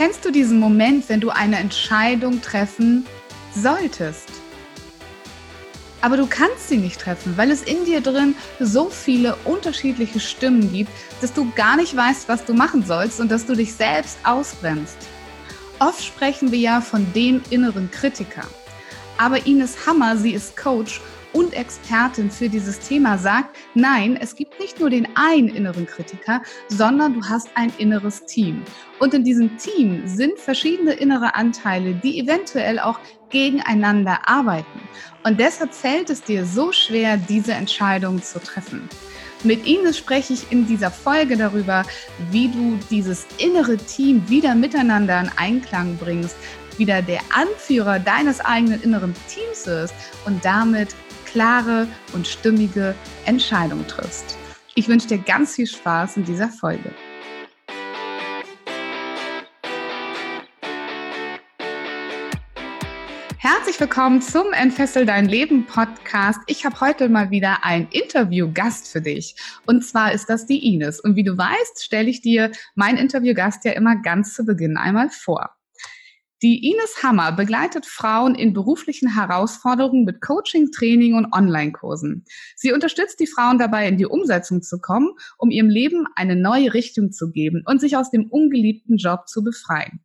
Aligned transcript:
Kennst 0.00 0.24
du 0.24 0.30
diesen 0.32 0.58
Moment, 0.58 1.10
wenn 1.10 1.20
du 1.20 1.28
eine 1.28 1.58
Entscheidung 1.58 2.40
treffen 2.40 3.04
solltest? 3.54 4.30
Aber 6.00 6.16
du 6.16 6.26
kannst 6.26 6.70
sie 6.70 6.78
nicht 6.78 6.98
treffen, 6.98 7.36
weil 7.36 7.50
es 7.50 7.60
in 7.60 7.84
dir 7.84 8.00
drin 8.00 8.34
so 8.60 8.88
viele 8.88 9.36
unterschiedliche 9.44 10.18
Stimmen 10.18 10.72
gibt, 10.72 10.90
dass 11.20 11.34
du 11.34 11.52
gar 11.54 11.76
nicht 11.76 11.94
weißt, 11.94 12.30
was 12.30 12.46
du 12.46 12.54
machen 12.54 12.82
sollst 12.82 13.20
und 13.20 13.30
dass 13.30 13.44
du 13.44 13.54
dich 13.54 13.74
selbst 13.74 14.16
ausbremst. 14.24 14.96
Oft 15.80 16.02
sprechen 16.02 16.50
wir 16.50 16.60
ja 16.60 16.80
von 16.80 17.12
dem 17.12 17.42
inneren 17.50 17.90
Kritiker. 17.90 18.46
Aber 19.18 19.44
Ines 19.44 19.86
Hammer, 19.86 20.16
sie 20.16 20.32
ist 20.32 20.56
Coach 20.56 21.02
und 21.32 21.54
Expertin 21.54 22.30
für 22.30 22.48
dieses 22.48 22.80
Thema 22.80 23.18
sagt, 23.18 23.56
nein, 23.74 24.18
es 24.20 24.34
gibt 24.34 24.58
nicht 24.58 24.80
nur 24.80 24.90
den 24.90 25.08
einen 25.14 25.48
inneren 25.48 25.86
Kritiker, 25.86 26.42
sondern 26.68 27.14
du 27.14 27.28
hast 27.28 27.48
ein 27.54 27.72
inneres 27.78 28.24
Team. 28.26 28.62
Und 28.98 29.14
in 29.14 29.24
diesem 29.24 29.56
Team 29.58 30.02
sind 30.06 30.38
verschiedene 30.38 30.92
innere 30.92 31.34
Anteile, 31.34 31.94
die 31.94 32.18
eventuell 32.20 32.78
auch 32.78 32.98
gegeneinander 33.30 34.18
arbeiten. 34.26 34.80
Und 35.24 35.38
deshalb 35.38 35.72
fällt 35.74 36.10
es 36.10 36.22
dir 36.22 36.44
so 36.44 36.72
schwer, 36.72 37.16
diese 37.16 37.52
Entscheidung 37.52 38.22
zu 38.22 38.40
treffen. 38.40 38.88
Mit 39.42 39.64
Ihnen 39.64 39.94
spreche 39.94 40.34
ich 40.34 40.52
in 40.52 40.66
dieser 40.66 40.90
Folge 40.90 41.36
darüber, 41.36 41.84
wie 42.30 42.48
du 42.48 42.78
dieses 42.90 43.26
innere 43.38 43.78
Team 43.78 44.28
wieder 44.28 44.54
miteinander 44.54 45.18
in 45.18 45.30
Einklang 45.36 45.96
bringst, 45.96 46.36
wieder 46.76 47.00
der 47.00 47.20
Anführer 47.34 47.98
deines 47.98 48.40
eigenen 48.40 48.82
inneren 48.82 49.14
Teams 49.28 49.66
ist 49.66 49.94
und 50.26 50.44
damit 50.44 50.94
klare 51.30 51.86
und 52.12 52.26
stimmige 52.26 52.94
Entscheidung 53.24 53.86
triffst. 53.86 54.36
Ich 54.74 54.88
wünsche 54.88 55.06
dir 55.06 55.18
ganz 55.18 55.54
viel 55.54 55.66
Spaß 55.66 56.16
in 56.16 56.24
dieser 56.24 56.48
Folge. 56.48 56.90
Herzlich 63.38 63.78
willkommen 63.78 64.20
zum 64.20 64.52
Entfessel 64.52 65.06
dein 65.06 65.26
Leben 65.26 65.66
Podcast. 65.66 66.40
Ich 66.46 66.64
habe 66.64 66.80
heute 66.80 67.08
mal 67.08 67.30
wieder 67.30 67.64
einen 67.64 67.86
Interviewgast 67.90 68.88
für 68.88 69.00
dich. 69.00 69.36
Und 69.66 69.84
zwar 69.84 70.12
ist 70.12 70.28
das 70.28 70.46
die 70.46 70.74
Ines. 70.74 70.98
Und 71.00 71.14
wie 71.14 71.24
du 71.24 71.38
weißt, 71.38 71.84
stelle 71.84 72.10
ich 72.10 72.22
dir 72.22 72.50
meinen 72.74 72.98
Interviewgast 72.98 73.64
ja 73.64 73.72
immer 73.72 73.96
ganz 73.96 74.34
zu 74.34 74.44
Beginn 74.44 74.76
einmal 74.76 75.10
vor. 75.10 75.59
Die 76.42 76.70
Ines 76.70 77.02
Hammer 77.02 77.32
begleitet 77.32 77.84
Frauen 77.84 78.34
in 78.34 78.54
beruflichen 78.54 79.14
Herausforderungen 79.14 80.06
mit 80.06 80.22
Coaching, 80.22 80.70
Training 80.72 81.14
und 81.14 81.30
Online-Kursen. 81.34 82.24
Sie 82.56 82.72
unterstützt 82.72 83.20
die 83.20 83.26
Frauen 83.26 83.58
dabei, 83.58 83.86
in 83.86 83.98
die 83.98 84.06
Umsetzung 84.06 84.62
zu 84.62 84.80
kommen, 84.80 85.12
um 85.36 85.50
ihrem 85.50 85.68
Leben 85.68 86.06
eine 86.16 86.36
neue 86.36 86.72
Richtung 86.72 87.12
zu 87.12 87.30
geben 87.30 87.62
und 87.66 87.78
sich 87.78 87.98
aus 87.98 88.10
dem 88.10 88.30
ungeliebten 88.30 88.96
Job 88.96 89.28
zu 89.28 89.44
befreien. 89.44 90.00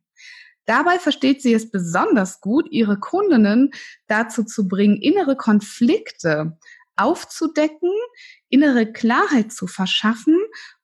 Dabei 0.66 0.98
versteht 0.98 1.40
sie 1.40 1.54
es 1.54 1.70
besonders 1.70 2.42
gut, 2.42 2.66
ihre 2.70 2.98
Kundinnen 3.00 3.70
dazu 4.06 4.44
zu 4.44 4.68
bringen, 4.68 5.00
innere 5.00 5.36
Konflikte 5.36 6.58
aufzudecken, 6.96 7.92
innere 8.50 8.92
Klarheit 8.92 9.52
zu 9.52 9.66
verschaffen 9.66 10.38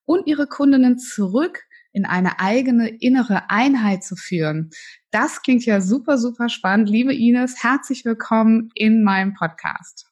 und 0.07 0.27
ihre 0.27 0.47
Kundinnen 0.47 0.99
zurück 0.99 1.65
in 1.93 2.05
eine 2.07 2.41
eigene 2.41 2.89
innere 2.89 3.51
Einheit 3.51 4.03
zu 4.03 4.17
führen. 4.17 4.71
Das 5.11 5.43
klingt 5.43 5.65
ja 5.65 5.81
super, 5.81 6.19
super 6.19 6.49
spannend. 6.49 6.89
Liebe 6.89 7.15
Ines, 7.15 7.63
herzlich 7.63 8.05
willkommen 8.05 8.71
in 8.75 9.05
meinem 9.05 9.35
Podcast. 9.35 10.09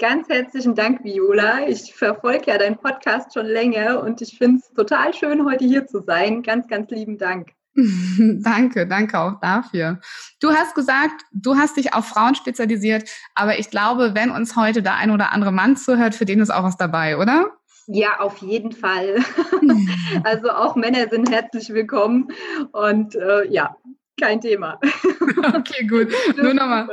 Ganz 0.00 0.28
herzlichen 0.28 0.74
Dank, 0.74 1.02
Viola. 1.02 1.66
Ich 1.66 1.92
verfolge 1.92 2.52
ja 2.52 2.58
deinen 2.58 2.76
Podcast 2.76 3.34
schon 3.34 3.46
länger 3.46 4.02
und 4.02 4.22
ich 4.22 4.38
finde 4.38 4.60
es 4.60 4.72
total 4.72 5.12
schön, 5.12 5.44
heute 5.44 5.64
hier 5.64 5.86
zu 5.86 6.02
sein. 6.04 6.42
Ganz, 6.42 6.68
ganz 6.68 6.90
lieben 6.90 7.18
Dank. 7.18 7.48
danke, 8.42 8.86
danke 8.86 9.18
auch 9.18 9.40
dafür. 9.40 10.00
Du 10.40 10.50
hast 10.50 10.74
gesagt, 10.74 11.22
du 11.32 11.56
hast 11.56 11.76
dich 11.76 11.94
auf 11.94 12.06
Frauen 12.06 12.34
spezialisiert, 12.34 13.08
aber 13.34 13.58
ich 13.58 13.70
glaube, 13.70 14.14
wenn 14.14 14.30
uns 14.30 14.56
heute 14.56 14.82
der 14.82 14.96
ein 14.96 15.10
oder 15.10 15.32
andere 15.32 15.52
Mann 15.52 15.76
zuhört, 15.76 16.14
für 16.14 16.24
den 16.24 16.40
ist 16.40 16.50
auch 16.50 16.64
was 16.64 16.76
dabei, 16.76 17.18
oder? 17.18 17.57
Ja, 17.90 18.20
auf 18.20 18.38
jeden 18.38 18.72
Fall. 18.72 19.16
also 20.24 20.50
auch 20.50 20.76
Männer 20.76 21.08
sind 21.08 21.30
herzlich 21.30 21.70
willkommen 21.70 22.28
und 22.72 23.14
äh, 23.14 23.48
ja, 23.48 23.76
kein 24.20 24.42
Thema. 24.42 24.78
okay, 25.54 25.86
gut. 25.86 26.12
Nur 26.36 26.52
nochmal. 26.52 26.86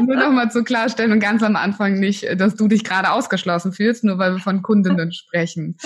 Nur 0.00 0.16
nochmal 0.16 0.50
zur 0.50 0.64
Klarstellung 0.64 1.20
ganz 1.20 1.44
am 1.44 1.54
Anfang 1.54 2.00
nicht, 2.00 2.26
dass 2.40 2.56
du 2.56 2.66
dich 2.66 2.82
gerade 2.82 3.12
ausgeschlossen 3.12 3.72
fühlst, 3.72 4.02
nur 4.02 4.18
weil 4.18 4.32
wir 4.32 4.40
von 4.40 4.62
Kundinnen 4.62 5.12
sprechen. 5.12 5.76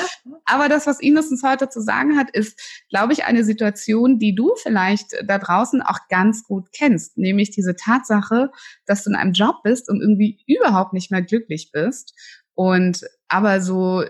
Aber 0.46 0.70
das, 0.70 0.86
was 0.86 1.00
Ines 1.00 1.30
uns 1.30 1.42
heute 1.42 1.68
zu 1.68 1.82
sagen 1.82 2.16
hat, 2.16 2.30
ist, 2.30 2.86
glaube 2.88 3.12
ich, 3.12 3.24
eine 3.24 3.44
Situation, 3.44 4.18
die 4.18 4.34
du 4.34 4.54
vielleicht 4.62 5.14
da 5.26 5.36
draußen 5.36 5.82
auch 5.82 5.98
ganz 6.08 6.44
gut 6.44 6.68
kennst, 6.72 7.18
nämlich 7.18 7.50
diese 7.50 7.76
Tatsache, 7.76 8.50
dass 8.86 9.04
du 9.04 9.10
in 9.10 9.16
einem 9.16 9.32
Job 9.32 9.56
bist 9.62 9.90
und 9.90 10.00
irgendwie 10.00 10.42
überhaupt 10.46 10.94
nicht 10.94 11.10
mehr 11.10 11.22
glücklich 11.22 11.70
bist 11.70 12.14
und 12.54 13.04
aber 13.28 13.60
so 13.60 14.04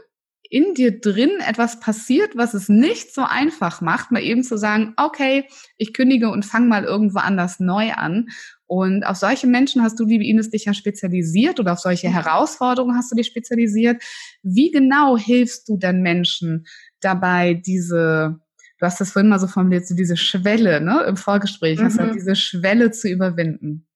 in 0.51 0.75
dir 0.75 1.01
drin 1.01 1.31
etwas 1.47 1.81
passiert, 1.81 2.37
was 2.37 2.55
es 2.55 2.69
nicht 2.69 3.15
so 3.15 3.23
einfach 3.23 3.81
macht, 3.81 4.11
mal 4.11 4.23
eben 4.23 4.43
zu 4.43 4.57
sagen, 4.57 4.95
okay, 4.97 5.45
ich 5.77 5.93
kündige 5.93 6.31
und 6.31 6.45
fange 6.45 6.69
mal 6.69 6.85
irgendwo 6.85 7.19
anders 7.19 7.61
neu 7.61 7.93
an. 7.93 8.29
Und 8.67 9.05
auf 9.05 9.17
solche 9.17 9.47
Menschen 9.47 9.83
hast 9.83 9.99
du, 9.99 10.05
liebe 10.05 10.25
Ines, 10.25 10.51
dich 10.51 10.67
ja 10.67 10.75
spezialisiert 10.75 11.59
oder 11.59 11.73
auf 11.73 11.81
solche 11.81 12.09
mhm. 12.09 12.13
Herausforderungen 12.13 12.97
hast 12.97 13.11
du 13.11 13.17
dich 13.17 13.27
spezialisiert. 13.27 14.03
Wie 14.43 14.71
genau 14.71 15.17
hilfst 15.17 15.69
du 15.69 15.77
denn 15.77 16.03
Menschen 16.03 16.67
dabei, 17.01 17.55
diese, 17.55 18.39
du 18.79 18.87
hast 18.87 19.01
das 19.01 19.13
vorhin 19.13 19.31
mal 19.31 19.39
so 19.39 19.47
formuliert, 19.47 19.87
so 19.87 19.95
diese 19.95 20.17
Schwelle, 20.17 20.81
ne, 20.81 21.03
im 21.09 21.17
Vorgespräch, 21.17 21.79
mhm. 21.79 21.85
hast 21.85 21.99
du 21.99 22.03
halt 22.03 22.15
diese 22.15 22.37
Schwelle 22.37 22.91
zu 22.91 23.09
überwinden? 23.09 23.88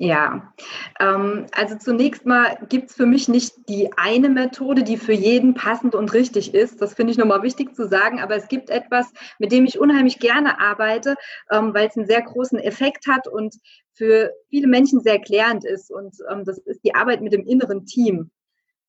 Ja, 0.00 0.54
ähm, 1.00 1.46
also 1.50 1.76
zunächst 1.76 2.24
mal 2.24 2.56
gibt 2.68 2.90
es 2.90 2.96
für 2.96 3.04
mich 3.04 3.26
nicht 3.26 3.68
die 3.68 3.90
eine 3.96 4.28
Methode, 4.28 4.84
die 4.84 4.96
für 4.96 5.12
jeden 5.12 5.54
passend 5.54 5.96
und 5.96 6.14
richtig 6.14 6.54
ist. 6.54 6.80
Das 6.80 6.94
finde 6.94 7.10
ich 7.10 7.18
nochmal 7.18 7.42
wichtig 7.42 7.74
zu 7.74 7.88
sagen. 7.88 8.20
Aber 8.20 8.36
es 8.36 8.46
gibt 8.46 8.70
etwas, 8.70 9.12
mit 9.40 9.50
dem 9.50 9.64
ich 9.64 9.80
unheimlich 9.80 10.20
gerne 10.20 10.60
arbeite, 10.60 11.16
ähm, 11.50 11.74
weil 11.74 11.88
es 11.88 11.96
einen 11.96 12.06
sehr 12.06 12.22
großen 12.22 12.60
Effekt 12.60 13.08
hat 13.08 13.26
und 13.26 13.56
für 13.92 14.32
viele 14.50 14.68
Menschen 14.68 15.00
sehr 15.00 15.18
klärend 15.18 15.64
ist. 15.64 15.90
Und 15.90 16.14
ähm, 16.30 16.44
das 16.44 16.58
ist 16.58 16.84
die 16.84 16.94
Arbeit 16.94 17.20
mit 17.20 17.32
dem 17.32 17.44
inneren 17.44 17.84
Team. 17.84 18.30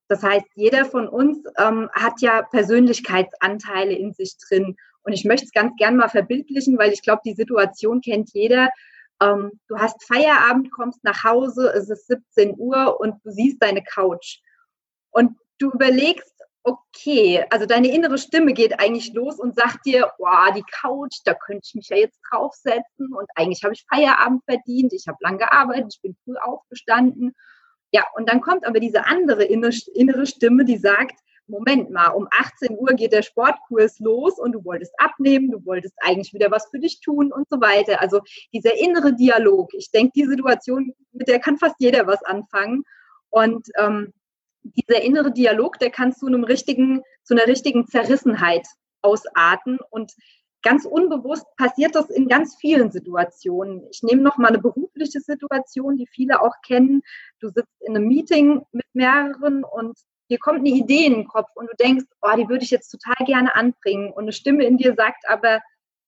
Das 0.10 0.22
heißt, 0.22 0.46
jeder 0.54 0.86
von 0.86 1.08
uns 1.08 1.40
ähm, 1.58 1.90
hat 1.94 2.22
ja 2.22 2.44
Persönlichkeitsanteile 2.44 3.94
in 3.94 4.14
sich 4.14 4.36
drin. 4.48 4.76
Und 5.02 5.14
ich 5.14 5.26
möchte 5.26 5.46
es 5.46 5.54
ganz 5.54 5.76
gern 5.78 5.96
mal 5.96 6.10
verbildlichen, 6.10 6.78
weil 6.78 6.92
ich 6.92 7.02
glaube, 7.02 7.22
die 7.26 7.34
Situation 7.34 8.02
kennt 8.02 8.30
jeder 8.34 8.70
ähm, 9.22 9.52
du 9.68 9.78
hast 9.78 10.04
Feierabend, 10.06 10.72
kommst 10.72 11.04
nach 11.04 11.24
Hause, 11.24 11.72
es 11.74 11.90
ist 11.90 12.08
17 12.08 12.56
Uhr 12.58 13.00
und 13.00 13.16
du 13.24 13.32
siehst 13.32 13.62
deine 13.62 13.84
Couch. 13.84 14.40
Und 15.12 15.38
du 15.58 15.72
überlegst, 15.72 16.34
okay, 16.64 17.46
also 17.50 17.66
deine 17.66 17.92
innere 17.92 18.18
Stimme 18.18 18.54
geht 18.54 18.80
eigentlich 18.80 19.14
los 19.14 19.40
und 19.40 19.56
sagt 19.56 19.86
dir, 19.86 20.12
oh, 20.18 20.54
die 20.56 20.64
Couch, 20.82 21.18
da 21.26 21.34
könnte 21.34 21.64
ich 21.66 21.76
mich 21.76 21.90
ja 21.90 21.98
jetzt 21.98 22.20
draufsetzen 22.30 23.14
und 23.14 23.28
eigentlich 23.36 23.64
habe 23.64 23.74
ich 23.74 23.86
Feierabend 23.90 24.44
verdient, 24.46 24.94
ich 24.94 25.08
habe 25.08 25.18
lang 25.22 25.38
gearbeitet, 25.38 25.94
ich 25.96 26.02
bin 26.02 26.16
früh 26.24 26.36
aufgestanden. 26.38 27.34
Ja, 27.92 28.06
und 28.16 28.30
dann 28.30 28.42
kommt 28.42 28.68
aber 28.68 28.80
diese 28.80 29.06
andere 29.08 29.44
innere 29.44 30.26
Stimme, 30.26 30.66
die 30.66 30.78
sagt, 30.78 31.20
Moment 31.50 31.90
mal, 31.90 32.10
um 32.10 32.28
18 32.32 32.78
Uhr 32.78 32.94
geht 32.94 33.12
der 33.12 33.22
Sportkurs 33.22 34.00
los 34.00 34.40
und 34.40 34.54
du 34.54 34.64
wolltest 34.64 34.94
abnehmen, 34.98 35.52
du 35.52 35.66
wolltest 35.66 35.96
eigentlich 36.00 36.34
wieder 36.34 36.52
was 36.52 36.70
für 36.70 36.80
dich 36.80 37.02
tun 37.02 37.32
und 37.32 37.48
so 37.50 37.60
weiter. 37.60 38.02
Also 38.02 38.22
dieser 38.54 38.78
innere 38.78 39.14
Dialog, 39.14 39.74
ich 39.74 39.92
denke, 39.92 40.14
die 40.16 40.26
Situation, 40.26 40.94
mit 41.12 41.28
der 41.28 41.40
kann 41.40 41.58
fast 41.58 41.76
jeder 41.80 42.08
was 42.08 42.24
anfangen. 42.24 42.84
Und 43.30 43.68
ähm, 43.78 44.14
dieser 44.64 45.02
innere 45.02 45.32
Dialog, 45.32 45.80
der 45.80 45.90
kann 45.90 46.14
zu 46.14 46.28
einem 46.28 46.44
richtigen, 46.44 47.02
zu 47.24 47.34
einer 47.34 47.48
richtigen 47.48 47.88
Zerrissenheit 47.88 48.68
ausarten 49.02 49.80
und 49.90 50.14
ganz 50.62 50.86
unbewusst 50.86 51.46
passiert 51.58 51.96
das 51.96 52.10
in 52.10 52.28
ganz 52.28 52.56
vielen 52.56 52.92
Situationen. 52.92 53.88
Ich 53.92 54.04
nehme 54.04 54.22
noch 54.22 54.38
mal 54.38 54.50
eine 54.50 54.60
berufliche 54.60 55.22
Situation, 55.22 55.98
die 55.98 56.08
viele 56.08 56.42
auch 56.42 56.56
kennen. 56.66 57.02
Du 57.40 57.50
sitzt 57.50 57.82
in 57.82 57.96
einem 57.96 58.08
Meeting 58.08 58.66
mit 58.72 58.86
mehreren 58.94 59.64
und 59.64 59.98
dir 60.30 60.40
kommt 60.40 60.60
eine 60.60 60.70
Idee 60.70 61.06
in 61.06 61.14
den 61.14 61.28
Kopf 61.28 61.50
und 61.56 61.68
du 61.68 61.76
denkst, 61.78 62.06
oh, 62.22 62.36
die 62.36 62.48
würde 62.48 62.64
ich 62.64 62.72
jetzt 62.72 62.90
total 62.90 63.26
gerne 63.26 63.56
anbringen. 63.56 64.12
Und 64.12 64.24
eine 64.24 64.34
Stimme 64.34 64.66
in 64.66 64.78
dir 64.78 64.94
sagt 64.96 65.28
aber, 65.28 65.60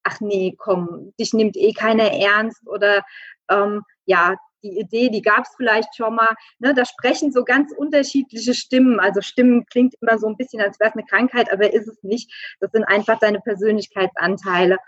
ach 0.04 0.20
nee, 0.20 0.54
komm, 0.58 1.12
dich 1.18 1.32
nimmt 1.32 1.56
eh 1.56 1.72
keiner 1.72 2.10
ernst 2.12 2.66
oder 2.66 3.02
ähm, 3.50 3.82
ja, 4.04 4.36
die 4.62 4.78
Idee, 4.78 5.08
die 5.08 5.22
gab 5.22 5.44
es 5.44 5.54
vielleicht 5.56 5.94
schon 5.96 6.14
mal. 6.14 6.34
Ne, 6.58 6.74
da 6.74 6.84
sprechen 6.84 7.32
so 7.32 7.44
ganz 7.44 7.72
unterschiedliche 7.72 8.54
Stimmen. 8.54 9.00
Also 9.00 9.20
Stimmen 9.20 9.66
klingt 9.66 9.94
immer 10.00 10.18
so 10.18 10.28
ein 10.28 10.36
bisschen, 10.36 10.60
als 10.60 10.78
wäre 10.78 10.90
es 10.90 10.96
eine 10.96 11.06
Krankheit, 11.06 11.52
aber 11.52 11.72
ist 11.72 11.88
es 11.88 12.02
nicht. 12.02 12.32
Das 12.60 12.70
sind 12.72 12.84
einfach 12.84 13.18
deine 13.18 13.40
Persönlichkeitsanteile. 13.40 14.78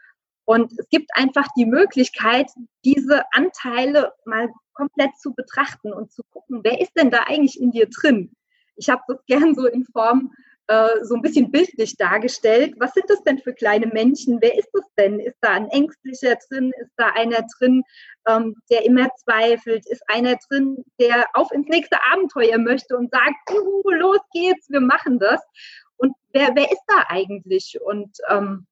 Und 0.47 0.73
es 0.79 0.89
gibt 0.91 1.11
einfach 1.15 1.47
die 1.57 1.67
Möglichkeit, 1.67 2.51
diese 2.85 3.23
Anteile 3.33 4.13
mal 4.27 4.49
komplett 4.75 5.17
zu 5.19 5.33
betrachten 5.33 5.93
und 5.93 6.13
zu 6.13 6.23
gucken, 6.31 6.61
wer 6.63 6.81
ist 6.81 6.93
denn 6.97 7.11
da 7.11 7.25
eigentlich 7.27 7.59
in 7.61 7.71
dir 7.71 7.89
drin? 7.89 8.35
Ich 8.77 8.89
habe 8.89 9.03
das 9.09 9.19
gern 9.27 9.55
so 9.55 9.67
in 9.67 9.85
Form 9.85 10.33
äh, 10.67 10.89
so 11.03 11.15
ein 11.15 11.23
bisschen 11.23 11.51
bildlich 11.51 11.97
dargestellt. 11.97 12.75
Was 12.79 12.95
sind 12.95 13.09
das 13.09 13.23
denn 13.23 13.39
für 13.39 13.53
kleine 13.53 13.87
Menschen? 13.87 14.39
Wer 14.41 14.57
ist 14.57 14.71
das 14.73 14.85
denn? 14.97 15.21
Ist 15.21 15.37
da 15.43 15.51
ein 15.51 15.69
Ängstlicher 15.69 16.37
drin? 16.49 16.73
Ist 16.81 16.93
da 16.97 17.09
einer 17.09 17.45
drin, 17.59 17.83
ähm, 18.27 18.55
der 18.71 18.85
immer 18.87 19.09
zweifelt? 19.17 19.85
Ist 19.87 20.03
einer 20.09 20.37
drin, 20.49 20.85
der 20.99 21.27
auf 21.35 21.53
ins 21.53 21.69
nächste 21.69 21.99
Abenteuer 22.11 22.59
möchte 22.59 22.97
und 22.97 23.11
sagt, 23.11 23.51
uh, 23.53 23.91
los 23.91 24.21
geht's, 24.33 24.71
wir 24.71 24.81
machen 24.81 25.19
das? 25.19 25.43
Und 25.97 26.15
wer, 26.33 26.51
wer 26.55 26.71
ist 26.71 26.83
da 26.87 27.05
eigentlich? 27.09 27.79
Und 27.85 28.17
ähm, 28.31 28.67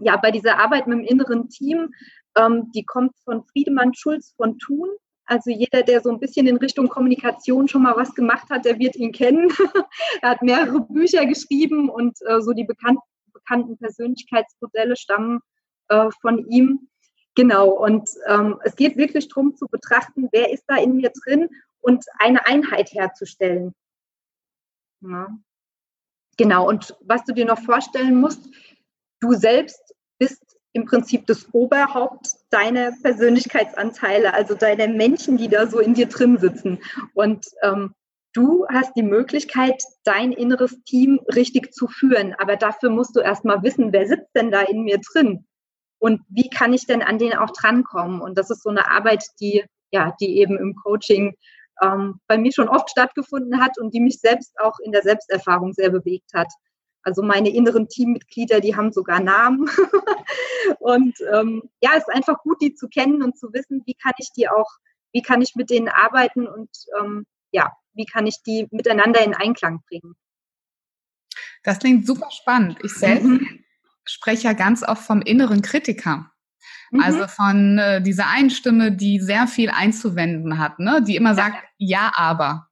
ja, 0.00 0.16
bei 0.16 0.30
dieser 0.30 0.58
Arbeit 0.58 0.86
mit 0.86 0.98
dem 0.98 1.04
inneren 1.04 1.48
Team, 1.48 1.92
ähm, 2.36 2.70
die 2.74 2.84
kommt 2.84 3.16
von 3.24 3.44
Friedemann 3.44 3.94
Schulz 3.94 4.34
von 4.36 4.58
Thun. 4.58 4.88
Also 5.26 5.50
jeder, 5.50 5.82
der 5.82 6.02
so 6.02 6.10
ein 6.10 6.20
bisschen 6.20 6.46
in 6.46 6.56
Richtung 6.56 6.88
Kommunikation 6.88 7.66
schon 7.68 7.82
mal 7.82 7.96
was 7.96 8.14
gemacht 8.14 8.50
hat, 8.50 8.64
der 8.64 8.78
wird 8.78 8.96
ihn 8.96 9.12
kennen. 9.12 9.48
er 10.22 10.30
hat 10.30 10.42
mehrere 10.42 10.80
Bücher 10.80 11.24
geschrieben 11.26 11.88
und 11.88 12.18
äh, 12.26 12.40
so 12.42 12.52
die 12.52 12.64
bekannt, 12.64 12.98
bekannten 13.32 13.78
Persönlichkeitsmodelle 13.78 14.96
stammen 14.96 15.40
äh, 15.88 16.10
von 16.20 16.46
ihm. 16.48 16.88
Genau, 17.34 17.70
und 17.70 18.08
ähm, 18.26 18.60
es 18.62 18.76
geht 18.76 18.96
wirklich 18.96 19.28
darum 19.28 19.56
zu 19.56 19.66
betrachten, 19.66 20.28
wer 20.30 20.52
ist 20.52 20.64
da 20.68 20.76
in 20.76 20.96
mir 20.96 21.10
drin 21.24 21.48
und 21.80 22.04
eine 22.18 22.46
Einheit 22.46 22.92
herzustellen. 22.92 23.74
Ja. 25.00 25.28
Genau, 26.36 26.68
und 26.68 26.96
was 27.00 27.24
du 27.24 27.32
dir 27.32 27.44
noch 27.44 27.58
vorstellen 27.60 28.20
musst, 28.20 28.48
du 29.20 29.32
selbst 29.32 29.83
im 30.74 30.86
Prinzip 30.86 31.26
das 31.26 31.48
Oberhaupt 31.52 32.28
deiner 32.50 32.92
Persönlichkeitsanteile, 33.00 34.34
also 34.34 34.54
deiner 34.54 34.88
Menschen, 34.88 35.36
die 35.36 35.48
da 35.48 35.68
so 35.68 35.78
in 35.78 35.94
dir 35.94 36.06
drin 36.06 36.36
sitzen. 36.38 36.80
Und 37.14 37.46
ähm, 37.62 37.94
du 38.32 38.66
hast 38.68 38.92
die 38.96 39.04
Möglichkeit, 39.04 39.80
dein 40.02 40.32
inneres 40.32 40.82
Team 40.82 41.20
richtig 41.34 41.72
zu 41.72 41.86
führen. 41.86 42.34
Aber 42.38 42.56
dafür 42.56 42.90
musst 42.90 43.14
du 43.14 43.20
erstmal 43.20 43.62
wissen, 43.62 43.92
wer 43.92 44.08
sitzt 44.08 44.34
denn 44.34 44.50
da 44.50 44.62
in 44.62 44.82
mir 44.82 44.98
drin? 44.98 45.46
Und 46.00 46.22
wie 46.28 46.50
kann 46.50 46.72
ich 46.72 46.86
denn 46.86 47.02
an 47.02 47.18
denen 47.18 47.38
auch 47.38 47.50
drankommen? 47.50 48.20
Und 48.20 48.36
das 48.36 48.50
ist 48.50 48.64
so 48.64 48.70
eine 48.70 48.90
Arbeit, 48.90 49.24
die, 49.40 49.64
ja, 49.92 50.12
die 50.20 50.38
eben 50.38 50.58
im 50.58 50.74
Coaching 50.74 51.36
ähm, 51.82 52.20
bei 52.26 52.36
mir 52.36 52.52
schon 52.52 52.68
oft 52.68 52.90
stattgefunden 52.90 53.60
hat 53.60 53.78
und 53.78 53.94
die 53.94 54.00
mich 54.00 54.18
selbst 54.18 54.52
auch 54.58 54.80
in 54.80 54.90
der 54.90 55.02
Selbsterfahrung 55.02 55.72
sehr 55.72 55.90
bewegt 55.90 56.30
hat. 56.34 56.48
Also 57.04 57.22
meine 57.22 57.50
inneren 57.50 57.88
Teammitglieder, 57.88 58.60
die 58.60 58.74
haben 58.74 58.92
sogar 58.92 59.20
Namen. 59.20 59.68
und 60.78 61.14
ähm, 61.32 61.62
ja, 61.80 61.90
es 61.92 62.08
ist 62.08 62.14
einfach 62.14 62.42
gut, 62.42 62.60
die 62.62 62.74
zu 62.74 62.88
kennen 62.88 63.22
und 63.22 63.38
zu 63.38 63.52
wissen, 63.52 63.82
wie 63.86 63.94
kann 63.94 64.14
ich 64.18 64.30
die 64.36 64.48
auch, 64.48 64.70
wie 65.12 65.22
kann 65.22 65.42
ich 65.42 65.54
mit 65.54 65.70
denen 65.70 65.88
arbeiten 65.88 66.46
und 66.46 66.70
ähm, 66.98 67.26
ja, 67.52 67.72
wie 67.92 68.06
kann 68.06 68.26
ich 68.26 68.42
die 68.42 68.66
miteinander 68.70 69.22
in 69.24 69.34
Einklang 69.34 69.80
bringen. 69.88 70.16
Das 71.62 71.78
klingt 71.78 72.06
super 72.06 72.30
spannend. 72.30 72.78
Ich 72.82 72.92
selbst 72.92 73.24
mhm. 73.24 73.64
spreche 74.04 74.44
ja 74.44 74.52
ganz 74.52 74.82
oft 74.82 75.02
vom 75.02 75.22
inneren 75.22 75.62
Kritiker. 75.62 76.30
Mhm. 76.90 77.00
Also 77.00 77.26
von 77.26 77.78
äh, 77.78 78.02
dieser 78.02 78.28
einen 78.28 78.50
Stimme, 78.50 78.92
die 78.92 79.20
sehr 79.20 79.46
viel 79.46 79.70
einzuwenden 79.70 80.58
hat, 80.58 80.78
ne? 80.78 81.02
die 81.02 81.16
immer 81.16 81.34
sagt, 81.34 81.56
ja, 81.78 82.12
aber. 82.14 82.68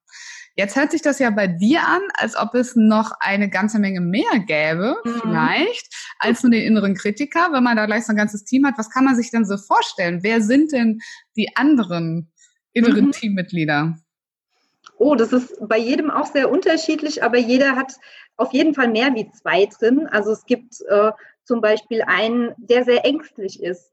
Jetzt 0.55 0.77
hört 0.77 0.91
sich 0.91 1.03
das 1.03 1.19
ja 1.19 1.31
bei 1.31 1.47
dir 1.47 1.81
an, 1.87 2.03
als 2.15 2.37
ob 2.37 2.55
es 2.55 2.77
noch 2.77 3.13
eine 3.21 3.49
ganze 3.49 3.79
Menge 3.79 4.01
mehr 4.01 4.39
gäbe, 4.47 4.97
mhm. 5.05 5.21
vielleicht, 5.23 5.95
als 6.19 6.43
nur 6.43 6.53
den 6.53 6.63
inneren 6.63 6.95
Kritiker, 6.95 7.49
wenn 7.53 7.65
man 7.65 7.77
da 7.77 7.87
gleich 7.87 8.05
so 8.05 8.13
ein 8.13 8.17
ganzes 8.17 8.45
Team 8.45 8.67
hat. 8.67 8.77
Was 8.77 8.91
kann 8.91 9.05
man 9.05 9.17
sich 9.17 9.31
denn 9.31 9.47
so 9.47 9.57
vorstellen? 9.57 10.21
Wer 10.23 10.43
sind 10.43 10.73
denn 10.73 11.01
die 11.37 11.57
anderen 11.57 12.31
inneren 12.73 13.07
mhm. 13.07 13.13
Teammitglieder? 13.13 13.97
Oh, 14.99 15.15
das 15.15 15.33
ist 15.33 15.57
bei 15.69 15.79
jedem 15.79 16.11
auch 16.11 16.27
sehr 16.27 16.51
unterschiedlich, 16.51 17.25
aber 17.25 17.39
jeder 17.39 17.75
hat 17.75 17.95
auf 18.37 18.53
jeden 18.53 18.75
Fall 18.75 18.89
mehr 18.89 19.15
wie 19.15 19.31
zwei 19.33 19.67
drin. 19.67 20.07
Also 20.07 20.33
es 20.33 20.45
gibt 20.45 20.81
äh, 20.89 21.13
zum 21.45 21.61
Beispiel 21.61 22.03
einen, 22.03 22.55
der 22.59 22.85
sehr 22.85 23.05
ängstlich 23.05 23.63
ist 23.63 23.93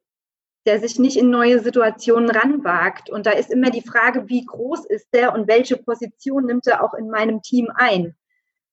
der 0.65 0.79
sich 0.79 0.99
nicht 0.99 1.17
in 1.17 1.29
neue 1.29 1.59
Situationen 1.59 2.29
ranwagt. 2.29 3.09
Und 3.09 3.25
da 3.25 3.31
ist 3.31 3.51
immer 3.51 3.69
die 3.69 3.81
Frage, 3.81 4.27
wie 4.27 4.45
groß 4.45 4.85
ist 4.85 5.07
der 5.13 5.33
und 5.33 5.47
welche 5.47 5.77
Position 5.77 6.45
nimmt 6.45 6.67
er 6.67 6.83
auch 6.83 6.93
in 6.93 7.09
meinem 7.09 7.41
Team 7.41 7.69
ein? 7.73 8.15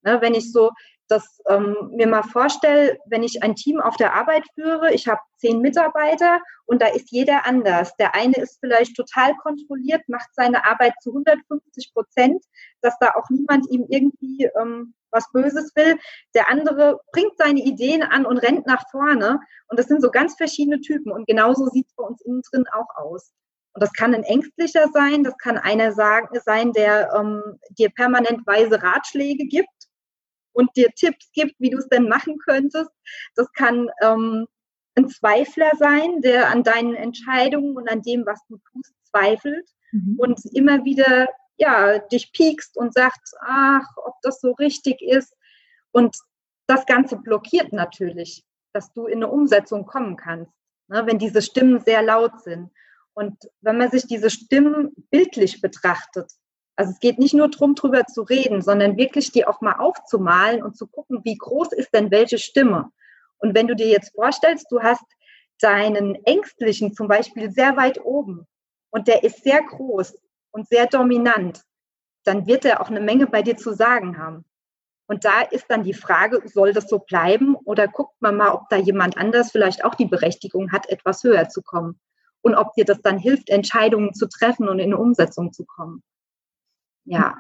Ne, 0.02 0.20
wenn 0.20 0.34
ich 0.34 0.52
so 0.52 0.70
das 1.08 1.40
ähm, 1.48 1.76
mir 1.92 2.06
mal 2.06 2.22
vorstelle, 2.22 2.98
wenn 3.06 3.22
ich 3.22 3.42
ein 3.42 3.54
Team 3.54 3.80
auf 3.80 3.96
der 3.96 4.14
Arbeit 4.14 4.44
führe, 4.54 4.92
ich 4.92 5.06
habe 5.08 5.20
zehn 5.36 5.60
Mitarbeiter 5.60 6.40
und 6.66 6.82
da 6.82 6.88
ist 6.88 7.10
jeder 7.10 7.46
anders. 7.46 7.94
Der 7.96 8.14
eine 8.14 8.36
ist 8.36 8.58
vielleicht 8.60 8.96
total 8.96 9.34
kontrolliert, 9.36 10.02
macht 10.08 10.28
seine 10.34 10.64
Arbeit 10.66 10.94
zu 11.00 11.10
150 11.10 11.92
Prozent, 11.92 12.44
dass 12.80 12.98
da 12.98 13.12
auch 13.14 13.28
niemand 13.30 13.70
ihm 13.70 13.86
irgendwie 13.88 14.48
ähm, 14.60 14.94
was 15.10 15.30
Böses 15.32 15.72
will. 15.76 15.96
Der 16.34 16.50
andere 16.50 17.00
bringt 17.12 17.38
seine 17.38 17.60
Ideen 17.60 18.02
an 18.02 18.26
und 18.26 18.38
rennt 18.38 18.66
nach 18.66 18.82
vorne. 18.90 19.40
Und 19.68 19.78
das 19.78 19.86
sind 19.86 20.02
so 20.02 20.10
ganz 20.10 20.36
verschiedene 20.36 20.80
Typen. 20.80 21.12
Und 21.12 21.26
genauso 21.26 21.66
sieht 21.68 21.86
es 21.86 21.94
bei 21.94 22.04
uns 22.04 22.20
innen 22.22 22.42
drin 22.50 22.64
auch 22.72 22.88
aus. 22.96 23.32
Und 23.74 23.82
das 23.82 23.92
kann 23.92 24.14
ein 24.14 24.22
Ängstlicher 24.22 24.88
sein, 24.92 25.22
das 25.22 25.36
kann 25.36 25.58
einer 25.58 25.92
sagen, 25.92 26.28
sein, 26.44 26.72
der 26.72 27.12
ähm, 27.14 27.42
dir 27.78 27.90
permanent 27.90 28.46
weise 28.46 28.82
Ratschläge 28.82 29.44
gibt 29.46 29.68
und 30.56 30.74
dir 30.74 30.88
Tipps 30.94 31.30
gibt, 31.32 31.54
wie 31.58 31.70
du 31.70 31.78
es 31.78 31.88
denn 31.88 32.08
machen 32.08 32.38
könntest. 32.38 32.90
Das 33.34 33.52
kann 33.52 33.88
ähm, 34.02 34.46
ein 34.94 35.08
Zweifler 35.08 35.70
sein, 35.78 36.22
der 36.22 36.50
an 36.50 36.62
deinen 36.62 36.94
Entscheidungen 36.94 37.76
und 37.76 37.88
an 37.90 38.00
dem, 38.00 38.24
was 38.24 38.40
du 38.48 38.58
tust, 38.72 38.94
zweifelt 39.10 39.68
mhm. 39.92 40.16
und 40.18 40.40
immer 40.54 40.84
wieder 40.84 41.28
ja, 41.58 41.98
dich 41.98 42.32
piekst 42.32 42.76
und 42.76 42.94
sagt, 42.94 43.20
ach, 43.40 43.86
ob 43.96 44.14
das 44.22 44.40
so 44.40 44.52
richtig 44.52 45.00
ist. 45.02 45.34
Und 45.92 46.16
das 46.66 46.86
Ganze 46.86 47.16
blockiert 47.16 47.72
natürlich, 47.72 48.44
dass 48.72 48.92
du 48.92 49.06
in 49.06 49.18
eine 49.18 49.28
Umsetzung 49.28 49.86
kommen 49.86 50.16
kannst, 50.16 50.52
ne, 50.88 51.06
wenn 51.06 51.18
diese 51.18 51.42
Stimmen 51.42 51.80
sehr 51.80 52.02
laut 52.02 52.42
sind. 52.42 52.70
Und 53.14 53.36
wenn 53.60 53.78
man 53.78 53.90
sich 53.90 54.06
diese 54.06 54.30
Stimmen 54.30 54.92
bildlich 55.10 55.60
betrachtet, 55.60 56.30
also 56.76 56.92
es 56.92 57.00
geht 57.00 57.18
nicht 57.18 57.34
nur 57.34 57.48
darum, 57.48 57.74
drüber 57.74 58.04
zu 58.06 58.22
reden, 58.22 58.62
sondern 58.62 58.96
wirklich 58.96 59.32
die 59.32 59.46
auch 59.46 59.60
mal 59.60 59.76
aufzumalen 59.78 60.62
und 60.62 60.76
zu 60.76 60.86
gucken, 60.86 61.20
wie 61.24 61.36
groß 61.36 61.72
ist 61.72 61.92
denn 61.94 62.10
welche 62.10 62.38
Stimme. 62.38 62.90
Und 63.38 63.54
wenn 63.54 63.66
du 63.66 63.74
dir 63.74 63.88
jetzt 63.88 64.14
vorstellst, 64.14 64.66
du 64.70 64.82
hast 64.82 65.04
deinen 65.60 66.14
Ängstlichen 66.26 66.92
zum 66.92 67.08
Beispiel 67.08 67.50
sehr 67.50 67.76
weit 67.76 68.04
oben 68.04 68.46
und 68.90 69.08
der 69.08 69.24
ist 69.24 69.42
sehr 69.42 69.62
groß, 69.62 70.14
und 70.56 70.68
sehr 70.68 70.86
dominant, 70.86 71.62
dann 72.24 72.46
wird 72.46 72.64
er 72.64 72.80
auch 72.80 72.88
eine 72.88 73.00
Menge 73.00 73.26
bei 73.26 73.42
dir 73.42 73.58
zu 73.58 73.74
sagen 73.74 74.18
haben. 74.18 74.44
Und 75.06 75.24
da 75.24 75.42
ist 75.42 75.66
dann 75.68 75.84
die 75.84 75.94
Frage, 75.94 76.42
soll 76.48 76.72
das 76.72 76.88
so 76.88 76.98
bleiben 76.98 77.54
oder 77.54 77.86
guckt 77.86 78.20
man 78.20 78.36
mal, 78.36 78.50
ob 78.50 78.68
da 78.70 78.76
jemand 78.76 79.18
anders 79.18 79.52
vielleicht 79.52 79.84
auch 79.84 79.94
die 79.94 80.06
Berechtigung 80.06 80.72
hat, 80.72 80.88
etwas 80.88 81.22
höher 81.22 81.48
zu 81.48 81.62
kommen 81.62 82.00
und 82.40 82.54
ob 82.56 82.72
dir 82.72 82.86
das 82.86 83.02
dann 83.02 83.18
hilft, 83.18 83.50
Entscheidungen 83.50 84.14
zu 84.14 84.26
treffen 84.28 84.68
und 84.68 84.78
in 84.78 84.94
Umsetzung 84.94 85.52
zu 85.52 85.64
kommen. 85.64 86.02
Ja 87.06 87.34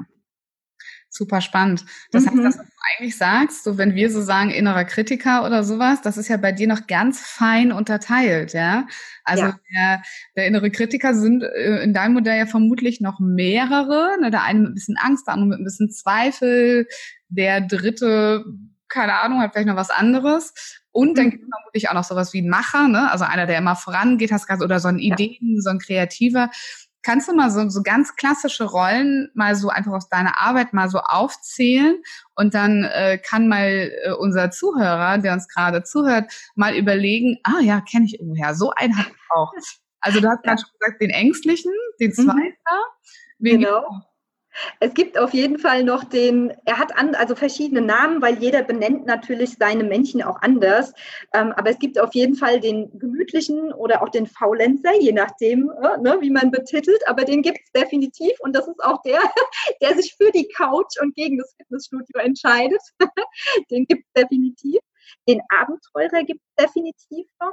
super 1.16 1.40
spannend. 1.40 1.84
Das 2.12 2.24
mhm. 2.24 2.44
heißt, 2.44 2.58
dass 2.58 2.66
du 2.66 2.72
eigentlich 2.98 3.16
sagst, 3.16 3.64
so 3.64 3.78
wenn 3.78 3.94
wir 3.94 4.10
so 4.10 4.20
sagen 4.20 4.50
innerer 4.50 4.84
Kritiker 4.84 5.44
oder 5.44 5.64
sowas, 5.64 6.02
das 6.02 6.16
ist 6.18 6.28
ja 6.28 6.36
bei 6.36 6.52
dir 6.52 6.68
noch 6.68 6.86
ganz 6.86 7.20
fein 7.20 7.72
unterteilt, 7.72 8.52
ja. 8.52 8.86
Also 9.24 9.44
ja. 9.44 9.58
Der, 9.74 10.02
der 10.36 10.46
innere 10.46 10.70
Kritiker 10.70 11.14
sind 11.14 11.42
äh, 11.42 11.82
in 11.82 11.92
deinem 11.92 12.14
Modell 12.14 12.38
ja 12.38 12.46
vermutlich 12.46 13.00
noch 13.00 13.18
mehrere. 13.18 14.16
Ne? 14.20 14.30
Der 14.30 14.42
eine 14.42 14.60
mit 14.60 14.70
ein 14.70 14.74
bisschen 14.74 14.96
Angst, 14.98 15.26
der 15.26 15.34
andere 15.34 15.48
mit 15.48 15.58
ein 15.60 15.64
bisschen 15.64 15.90
Zweifel, 15.90 16.86
der 17.28 17.60
dritte 17.60 18.44
keine 18.88 19.14
Ahnung, 19.20 19.40
hat 19.40 19.52
vielleicht 19.52 19.66
noch 19.66 19.74
was 19.74 19.90
anderes. 19.90 20.54
Und 20.92 21.18
dann 21.18 21.26
mhm. 21.26 21.30
gibt 21.30 21.42
es 21.42 21.50
vermutlich 21.50 21.88
auch 21.88 21.94
noch 21.94 22.04
sowas 22.04 22.32
wie 22.32 22.40
ein 22.40 22.48
Macher, 22.48 22.88
ne? 22.88 23.10
also 23.10 23.24
einer, 23.24 23.46
der 23.46 23.58
immer 23.58 23.74
vorangeht, 23.74 24.30
hast 24.30 24.46
gerade, 24.46 24.64
oder 24.64 24.78
so 24.78 24.88
ein 24.88 25.00
Ideen, 25.00 25.56
ja. 25.56 25.60
so 25.60 25.70
ein 25.70 25.80
Kreativer. 25.80 26.50
Kannst 27.06 27.28
du 27.28 27.34
mal 27.34 27.52
so, 27.52 27.68
so 27.68 27.84
ganz 27.84 28.16
klassische 28.16 28.64
Rollen 28.64 29.30
mal 29.32 29.54
so 29.54 29.68
einfach 29.68 29.92
aus 29.92 30.08
deiner 30.08 30.40
Arbeit 30.40 30.72
mal 30.72 30.88
so 30.88 30.98
aufzählen 30.98 32.02
und 32.34 32.52
dann 32.52 32.82
äh, 32.82 33.16
kann 33.18 33.46
mal 33.46 33.92
äh, 34.02 34.10
unser 34.10 34.50
Zuhörer, 34.50 35.18
der 35.18 35.32
uns 35.32 35.46
gerade 35.46 35.84
zuhört, 35.84 36.32
mal 36.56 36.74
überlegen, 36.74 37.38
ah 37.44 37.60
ja, 37.60 37.80
kenne 37.80 38.06
ich 38.06 38.18
irgendwoher, 38.18 38.56
so 38.56 38.72
einen 38.72 38.98
hat 38.98 39.06
auch. 39.30 39.52
Also 40.00 40.18
du 40.20 40.28
hast 40.28 40.44
ja. 40.44 40.50
gerade 40.50 40.62
schon 40.62 40.70
gesagt, 40.80 41.00
den 41.00 41.10
Ängstlichen, 41.10 41.72
den. 42.00 42.12
Zweiter. 42.12 42.34
Mhm. 43.38 43.50
Genau. 43.50 43.84
Es 44.80 44.94
gibt 44.94 45.18
auf 45.18 45.32
jeden 45.34 45.58
Fall 45.58 45.84
noch 45.84 46.04
den, 46.04 46.52
er 46.64 46.78
hat 46.78 46.96
an, 46.96 47.14
also 47.14 47.34
verschiedene 47.34 47.80
Namen, 47.80 48.22
weil 48.22 48.38
jeder 48.38 48.62
benennt 48.62 49.06
natürlich 49.06 49.56
seine 49.58 49.84
Männchen 49.84 50.22
auch 50.22 50.40
anders. 50.42 50.92
Ähm, 51.32 51.52
aber 51.52 51.70
es 51.70 51.78
gibt 51.78 51.98
auf 51.98 52.14
jeden 52.14 52.34
Fall 52.34 52.60
den 52.60 52.98
gemütlichen 52.98 53.72
oder 53.72 54.02
auch 54.02 54.08
den 54.08 54.26
Faulenzer, 54.26 54.94
je 55.00 55.12
nachdem, 55.12 55.70
äh, 55.70 55.98
ne, 55.98 56.18
wie 56.20 56.30
man 56.30 56.50
betitelt. 56.50 57.06
Aber 57.06 57.24
den 57.24 57.42
gibt 57.42 57.58
es 57.64 57.72
definitiv 57.72 58.32
und 58.40 58.54
das 58.54 58.66
ist 58.66 58.82
auch 58.82 59.02
der, 59.02 59.20
der 59.82 59.94
sich 59.94 60.14
für 60.16 60.30
die 60.30 60.48
Couch 60.48 61.00
und 61.00 61.14
gegen 61.14 61.38
das 61.38 61.54
Fitnessstudio 61.56 62.20
entscheidet. 62.20 62.82
den 63.70 63.86
gibt 63.86 64.04
es 64.06 64.22
definitiv. 64.22 64.80
Den 65.28 65.40
Abenteurer 65.48 66.24
gibt 66.24 66.40
es 66.40 66.64
definitiv 66.64 67.26
noch, 67.40 67.52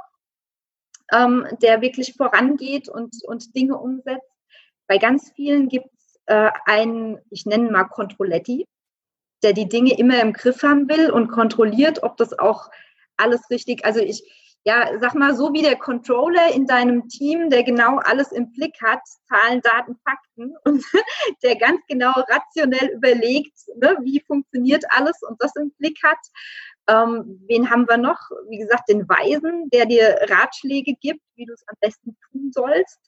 ähm, 1.12 1.46
der 1.62 1.80
wirklich 1.80 2.14
vorangeht 2.14 2.88
und, 2.88 3.14
und 3.26 3.54
Dinge 3.54 3.78
umsetzt. 3.78 4.28
Bei 4.86 4.98
ganz 4.98 5.32
vielen 5.34 5.68
gibt 5.68 5.88
äh, 6.26 6.50
einen, 6.66 7.18
ich 7.30 7.46
nenne 7.46 7.70
mal 7.70 7.84
Controletti, 7.84 8.66
der 9.42 9.52
die 9.52 9.68
Dinge 9.68 9.98
immer 9.98 10.20
im 10.20 10.32
Griff 10.32 10.62
haben 10.62 10.88
will 10.88 11.10
und 11.10 11.28
kontrolliert, 11.28 12.02
ob 12.02 12.16
das 12.16 12.38
auch 12.38 12.70
alles 13.16 13.50
richtig, 13.50 13.84
also 13.84 14.00
ich, 14.00 14.24
ja, 14.66 14.98
sag 14.98 15.14
mal, 15.14 15.36
so 15.36 15.52
wie 15.52 15.60
der 15.60 15.76
Controller 15.76 16.52
in 16.54 16.66
deinem 16.66 17.06
Team, 17.08 17.50
der 17.50 17.62
genau 17.62 17.98
alles 17.98 18.32
im 18.32 18.50
Blick 18.52 18.74
hat, 18.82 19.00
Zahlen, 19.28 19.60
Daten, 19.60 19.96
Fakten 20.02 20.54
und 20.64 20.82
der 21.42 21.56
ganz 21.56 21.80
genau 21.86 22.12
rationell 22.12 22.88
überlegt, 22.94 23.52
ne, 23.76 23.96
wie 24.02 24.24
funktioniert 24.26 24.84
alles 24.88 25.22
und 25.22 25.40
das 25.42 25.54
im 25.56 25.70
Blick 25.72 25.98
hat. 26.02 26.18
Ähm, 26.86 27.42
wen 27.46 27.70
haben 27.70 27.86
wir 27.88 27.98
noch? 27.98 28.18
Wie 28.48 28.58
gesagt, 28.58 28.88
den 28.88 29.08
Weisen, 29.08 29.68
der 29.70 29.86
dir 29.86 30.16
Ratschläge 30.28 30.94
gibt, 31.00 31.22
wie 31.34 31.46
du 31.46 31.52
es 31.52 31.64
am 31.66 31.76
besten 31.80 32.16
tun 32.30 32.50
sollst. 32.52 33.00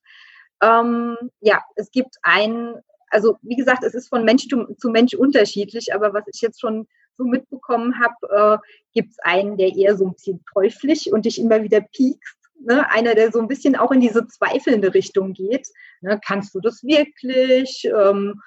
Ähm, 0.62 1.16
ja, 1.40 1.62
es 1.74 1.90
gibt 1.90 2.16
einen 2.22 2.74
also 3.10 3.38
wie 3.42 3.56
gesagt, 3.56 3.84
es 3.84 3.94
ist 3.94 4.08
von 4.08 4.24
Mensch 4.24 4.46
zu, 4.48 4.90
Mensch 4.90 5.14
unterschiedlich, 5.14 5.94
aber 5.94 6.12
was 6.12 6.24
ich 6.32 6.40
jetzt 6.40 6.60
schon 6.60 6.86
so 7.16 7.24
mitbekommen 7.24 7.94
habe, 8.00 8.60
äh, 8.62 8.68
gibt 8.92 9.12
es 9.12 9.18
einen, 9.20 9.56
der 9.56 9.74
eher 9.74 9.96
so 9.96 10.06
ein 10.06 10.12
bisschen 10.12 10.44
teuflisch 10.52 11.06
und 11.06 11.24
dich 11.24 11.40
immer 11.40 11.62
wieder 11.62 11.80
piekst. 11.80 12.36
Ne? 12.60 12.88
Einer, 12.90 13.14
der 13.14 13.32
so 13.32 13.40
ein 13.40 13.48
bisschen 13.48 13.76
auch 13.76 13.90
in 13.90 14.00
diese 14.00 14.26
zweifelnde 14.26 14.94
Richtung 14.94 15.32
geht. 15.32 15.68
Ne? 16.00 16.20
Kannst 16.24 16.54
du 16.54 16.60
das 16.60 16.82
wirklich? 16.82 17.84
Ähm, 17.84 18.40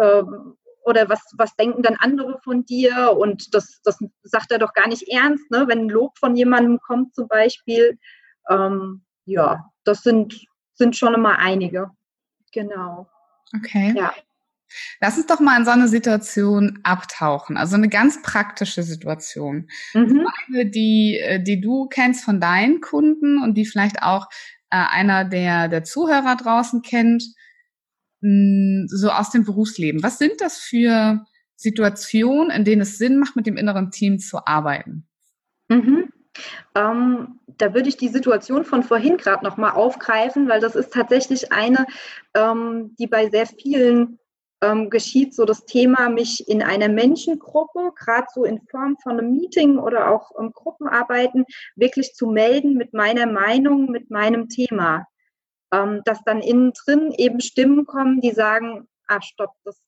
ähm, 0.00 0.56
oder 0.84 1.08
was, 1.08 1.20
was 1.36 1.56
denken 1.56 1.82
dann 1.82 1.96
andere 1.98 2.38
von 2.42 2.64
dir? 2.64 3.14
Und 3.16 3.54
das, 3.54 3.80
das 3.84 3.98
sagt 4.22 4.52
er 4.52 4.58
doch 4.58 4.74
gar 4.74 4.88
nicht 4.88 5.08
ernst, 5.08 5.50
ne? 5.50 5.66
wenn 5.66 5.86
ein 5.86 5.88
Lob 5.88 6.18
von 6.18 6.36
jemandem 6.36 6.78
kommt 6.80 7.14
zum 7.14 7.26
Beispiel. 7.28 7.98
Ähm, 8.50 9.04
ja, 9.24 9.64
das 9.84 10.02
sind, 10.02 10.46
sind 10.74 10.96
schon 10.96 11.14
immer 11.14 11.38
einige. 11.38 11.90
Genau. 12.52 13.08
Okay. 13.52 13.94
Ja. 13.96 14.14
Lass 15.00 15.16
uns 15.16 15.26
doch 15.26 15.40
mal 15.40 15.58
in 15.58 15.64
so 15.64 15.70
eine 15.70 15.88
Situation 15.88 16.80
abtauchen, 16.82 17.56
also 17.56 17.76
eine 17.76 17.88
ganz 17.88 18.22
praktische 18.22 18.82
Situation. 18.82 19.68
Mhm. 19.92 20.26
Eine, 20.48 20.66
die, 20.66 21.18
äh, 21.22 21.42
die 21.42 21.60
du 21.60 21.86
kennst 21.86 22.24
von 22.24 22.40
deinen 22.40 22.80
Kunden 22.80 23.40
und 23.42 23.54
die 23.54 23.66
vielleicht 23.66 24.02
auch 24.02 24.28
äh, 24.70 24.76
einer 24.76 25.24
der, 25.24 25.68
der 25.68 25.84
Zuhörer 25.84 26.36
draußen 26.36 26.82
kennt, 26.82 27.22
mh, 28.20 28.28
hm, 28.28 28.86
so 28.88 29.10
aus 29.10 29.30
dem 29.30 29.44
Berufsleben. 29.44 30.02
Was 30.02 30.18
sind 30.18 30.40
das 30.40 30.58
für 30.58 31.24
Situationen, 31.56 32.50
in 32.50 32.64
denen 32.64 32.82
es 32.82 32.98
Sinn 32.98 33.18
macht, 33.18 33.36
mit 33.36 33.46
dem 33.46 33.56
inneren 33.56 33.90
Team 33.90 34.18
zu 34.18 34.44
arbeiten? 34.46 35.06
Mhm. 35.68 36.08
Ähm, 36.74 37.40
da 37.46 37.74
würde 37.74 37.88
ich 37.88 37.96
die 37.96 38.08
Situation 38.08 38.64
von 38.64 38.82
vorhin 38.82 39.16
gerade 39.16 39.44
nochmal 39.44 39.72
aufgreifen, 39.72 40.48
weil 40.48 40.60
das 40.60 40.74
ist 40.74 40.92
tatsächlich 40.92 41.52
eine, 41.52 41.86
ähm, 42.34 42.94
die 42.98 43.06
bei 43.06 43.30
sehr 43.30 43.46
vielen 43.46 44.18
ähm, 44.60 44.90
geschieht, 44.90 45.34
so 45.34 45.44
das 45.44 45.64
Thema, 45.64 46.08
mich 46.08 46.48
in 46.48 46.62
einer 46.62 46.88
Menschengruppe, 46.88 47.92
gerade 47.96 48.26
so 48.32 48.44
in 48.44 48.60
Form 48.70 48.96
von 49.02 49.18
einem 49.18 49.32
Meeting 49.32 49.78
oder 49.78 50.10
auch 50.10 50.30
um 50.30 50.52
Gruppenarbeiten, 50.52 51.44
wirklich 51.76 52.14
zu 52.14 52.26
melden 52.26 52.74
mit 52.74 52.94
meiner 52.94 53.26
Meinung, 53.26 53.90
mit 53.90 54.10
meinem 54.10 54.48
Thema. 54.48 55.06
Ähm, 55.72 56.02
dass 56.04 56.22
dann 56.24 56.40
innen 56.40 56.72
drin 56.72 57.12
eben 57.16 57.40
Stimmen 57.40 57.84
kommen, 57.86 58.20
die 58.20 58.32
sagen, 58.32 58.88
ah, 59.08 59.20
stopp, 59.20 59.52
das 59.64 59.78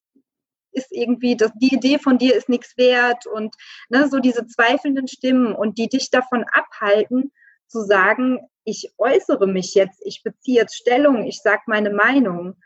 ist 0.77 0.89
irgendwie, 0.91 1.37
das, 1.37 1.51
die 1.55 1.75
Idee 1.75 1.99
von 1.99 2.19
dir 2.19 2.35
ist 2.35 2.49
nichts 2.49 2.77
wert 2.77 3.27
und 3.27 3.55
ne, 3.89 4.09
so 4.09 4.19
diese 4.19 4.47
zweifelnden 4.47 5.09
Stimmen 5.09 5.55
und 5.55 5.79
die 5.79 5.89
dich 5.89 6.11
davon 6.11 6.45
abhalten, 6.53 7.33
zu 7.69 7.83
sagen, 7.83 8.39
ich 8.65 8.93
äußere 8.99 9.47
mich 9.47 9.75
jetzt, 9.75 10.01
ich 10.05 10.23
beziehe 10.23 10.61
jetzt 10.61 10.77
Stellung, 10.77 11.25
ich 11.25 11.41
sage 11.41 11.63
meine 11.67 11.91
Meinung. 11.91 12.57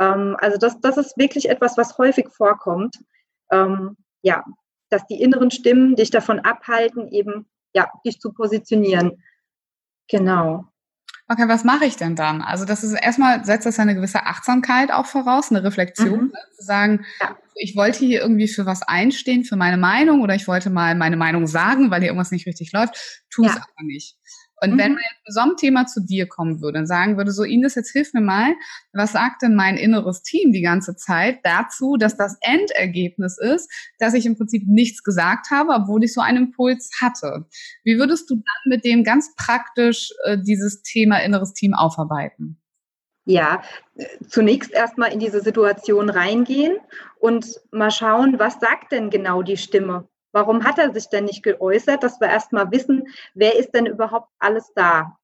Ähm, 0.00 0.36
also 0.40 0.58
das, 0.58 0.80
das 0.80 0.96
ist 0.96 1.18
wirklich 1.18 1.48
etwas, 1.48 1.76
was 1.76 1.98
häufig 1.98 2.28
vorkommt. 2.28 2.96
Ähm, 3.50 3.96
ja, 4.22 4.44
dass 4.90 5.06
die 5.06 5.20
inneren 5.20 5.50
Stimmen 5.50 5.96
dich 5.96 6.10
davon 6.10 6.40
abhalten, 6.40 7.08
eben 7.08 7.48
ja, 7.72 7.90
dich 8.04 8.20
zu 8.20 8.32
positionieren. 8.32 9.22
Genau. 10.08 10.64
Okay, 11.28 11.46
was 11.46 11.62
mache 11.62 11.84
ich 11.84 11.96
denn 11.96 12.16
dann? 12.16 12.42
Also 12.42 12.64
das 12.64 12.82
ist 12.82 12.92
erstmal 12.92 13.44
setzt 13.44 13.64
das 13.64 13.78
eine 13.78 13.94
gewisse 13.94 14.26
Achtsamkeit 14.26 14.90
auch 14.90 15.06
voraus, 15.06 15.50
eine 15.50 15.62
Reflexion, 15.62 16.24
mhm. 16.24 16.32
zu 16.56 16.64
sagen, 16.64 17.06
ja. 17.20 17.36
Ich 17.60 17.76
wollte 17.76 17.98
hier 17.98 18.20
irgendwie 18.20 18.48
für 18.48 18.64
was 18.64 18.82
einstehen, 18.82 19.44
für 19.44 19.56
meine 19.56 19.76
Meinung 19.76 20.22
oder 20.22 20.34
ich 20.34 20.48
wollte 20.48 20.70
mal 20.70 20.94
meine 20.94 21.16
Meinung 21.16 21.46
sagen, 21.46 21.90
weil 21.90 22.00
hier 22.00 22.08
irgendwas 22.08 22.30
nicht 22.30 22.46
richtig 22.46 22.72
läuft, 22.72 23.24
tu 23.30 23.44
es 23.44 23.54
ja. 23.54 23.56
aber 23.56 23.86
nicht. 23.86 24.16
Und 24.62 24.72
mhm. 24.72 24.78
wenn 24.78 24.92
man 24.92 25.02
jetzt 25.02 25.26
mit 25.26 25.34
so 25.34 25.40
einem 25.40 25.56
Thema 25.56 25.86
zu 25.86 26.00
dir 26.00 26.26
kommen 26.26 26.60
würde 26.60 26.80
und 26.80 26.86
sagen 26.86 27.16
würde, 27.16 27.32
so 27.32 27.44
Ines, 27.44 27.74
jetzt 27.74 27.92
hilf 27.92 28.12
mir 28.12 28.20
mal, 28.20 28.54
was 28.92 29.12
sagt 29.12 29.42
denn 29.42 29.54
mein 29.54 29.76
inneres 29.76 30.22
Team 30.22 30.52
die 30.52 30.62
ganze 30.62 30.96
Zeit 30.96 31.40
dazu, 31.44 31.96
dass 31.98 32.16
das 32.16 32.36
Endergebnis 32.40 33.38
ist, 33.38 33.70
dass 33.98 34.14
ich 34.14 34.26
im 34.26 34.36
Prinzip 34.36 34.64
nichts 34.66 35.02
gesagt 35.02 35.50
habe, 35.50 35.72
obwohl 35.72 36.04
ich 36.04 36.12
so 36.12 36.20
einen 36.20 36.44
Impuls 36.44 36.90
hatte. 37.00 37.46
Wie 37.84 37.98
würdest 37.98 38.28
du 38.30 38.36
dann 38.36 38.70
mit 38.70 38.84
dem 38.84 39.04
ganz 39.04 39.34
praktisch 39.34 40.10
äh, 40.24 40.38
dieses 40.38 40.82
Thema 40.82 41.18
inneres 41.18 41.54
Team 41.54 41.74
aufarbeiten? 41.74 42.59
Ja, 43.30 43.62
zunächst 44.26 44.72
erstmal 44.72 45.12
in 45.12 45.20
diese 45.20 45.40
Situation 45.40 46.10
reingehen 46.10 46.78
und 47.20 47.60
mal 47.70 47.92
schauen, 47.92 48.40
was 48.40 48.58
sagt 48.58 48.90
denn 48.90 49.08
genau 49.08 49.42
die 49.42 49.56
Stimme? 49.56 50.08
Warum 50.32 50.64
hat 50.64 50.78
er 50.80 50.92
sich 50.92 51.08
denn 51.10 51.26
nicht 51.26 51.44
geäußert, 51.44 52.02
dass 52.02 52.20
wir 52.20 52.26
erstmal 52.26 52.72
wissen, 52.72 53.06
wer 53.34 53.56
ist 53.56 53.70
denn 53.70 53.86
überhaupt 53.86 54.30
alles 54.40 54.72
da? 54.74 55.16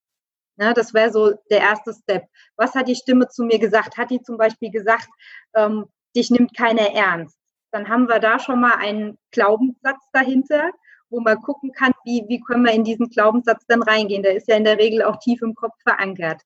Ja, 0.56 0.72
das 0.72 0.94
wäre 0.94 1.10
so 1.10 1.32
der 1.50 1.58
erste 1.58 1.94
Step. 1.94 2.28
Was 2.54 2.76
hat 2.76 2.86
die 2.86 2.94
Stimme 2.94 3.26
zu 3.26 3.42
mir 3.42 3.58
gesagt? 3.58 3.98
Hat 3.98 4.12
die 4.12 4.22
zum 4.22 4.38
Beispiel 4.38 4.70
gesagt, 4.70 5.08
ähm, 5.56 5.86
dich 6.14 6.30
nimmt 6.30 6.56
keiner 6.56 6.92
ernst? 6.92 7.36
Dann 7.72 7.88
haben 7.88 8.08
wir 8.08 8.20
da 8.20 8.38
schon 8.38 8.60
mal 8.60 8.76
einen 8.76 9.18
Glaubenssatz 9.32 9.98
dahinter, 10.12 10.70
wo 11.10 11.18
man 11.18 11.42
gucken 11.42 11.72
kann, 11.72 11.92
wie, 12.04 12.24
wie 12.28 12.40
können 12.40 12.64
wir 12.64 12.72
in 12.72 12.84
diesen 12.84 13.08
Glaubenssatz 13.08 13.66
dann 13.66 13.82
reingehen. 13.82 14.22
Der 14.22 14.36
ist 14.36 14.46
ja 14.46 14.54
in 14.54 14.64
der 14.64 14.78
Regel 14.78 15.02
auch 15.02 15.18
tief 15.18 15.42
im 15.42 15.56
Kopf 15.56 15.74
verankert. 15.82 16.42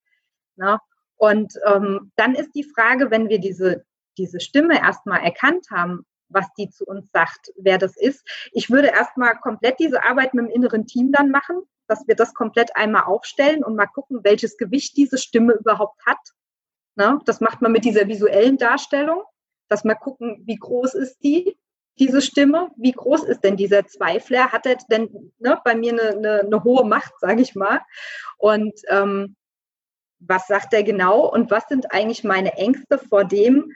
Na? 0.57 0.81
Und 1.21 1.53
ähm, 1.67 2.11
dann 2.17 2.35
ist 2.35 2.53
die 2.55 2.65
Frage, 2.65 3.11
wenn 3.11 3.29
wir 3.29 3.39
diese, 3.39 3.85
diese 4.17 4.41
Stimme 4.41 4.81
erstmal 4.81 5.21
erkannt 5.21 5.67
haben, 5.71 6.07
was 6.31 6.47
die 6.57 6.71
zu 6.71 6.87
uns 6.87 7.11
sagt, 7.13 7.53
wer 7.59 7.77
das 7.77 7.95
ist. 7.95 8.27
Ich 8.53 8.71
würde 8.71 8.89
erstmal 8.89 9.37
komplett 9.37 9.79
diese 9.79 10.03
Arbeit 10.03 10.33
mit 10.33 10.47
dem 10.47 10.51
inneren 10.51 10.87
Team 10.87 11.13
dann 11.13 11.31
machen, 11.31 11.61
dass 11.89 12.09
wir 12.09 12.17
das 12.17 12.33
komplett 12.33 12.75
einmal 12.75 13.03
aufstellen 13.03 13.63
und 13.63 13.77
mal 13.77 13.87
gucken, 13.87 14.21
welches 14.23 14.57
Gewicht 14.57 14.97
diese 14.97 15.19
Stimme 15.19 15.53
überhaupt 15.53 16.01
hat. 16.07 16.17
Na, 16.95 17.21
das 17.27 17.43
macht 17.43 17.61
man 17.61 17.73
mit 17.73 17.85
dieser 17.85 18.09
visuellen 18.09 18.57
Darstellung, 18.57 19.23
dass 19.69 19.85
wir 19.85 19.97
gucken, 19.97 20.43
wie 20.47 20.57
groß 20.57 20.95
ist 20.95 21.19
die, 21.23 21.55
diese 21.99 22.23
Stimme, 22.23 22.71
wie 22.77 22.93
groß 22.93 23.25
ist 23.25 23.45
denn 23.45 23.59
dieser 23.59 23.87
Zweifler, 23.87 24.53
hat 24.53 24.65
er 24.65 24.77
denn 24.91 25.33
ne, 25.39 25.61
bei 25.65 25.75
mir 25.75 25.93
eine, 25.93 26.17
eine, 26.17 26.41
eine 26.41 26.65
hohe 26.65 26.87
Macht, 26.87 27.13
sage 27.21 27.43
ich 27.43 27.55
mal. 27.55 27.83
Und 28.39 28.73
ähm, 28.89 29.37
was 30.21 30.47
sagt 30.47 30.73
er 30.73 30.83
genau 30.83 31.27
und 31.27 31.51
was 31.51 31.65
sind 31.69 31.93
eigentlich 31.93 32.25
meine 32.25 32.53
Ängste 32.55 32.99
vor 32.99 33.25
dem, 33.25 33.73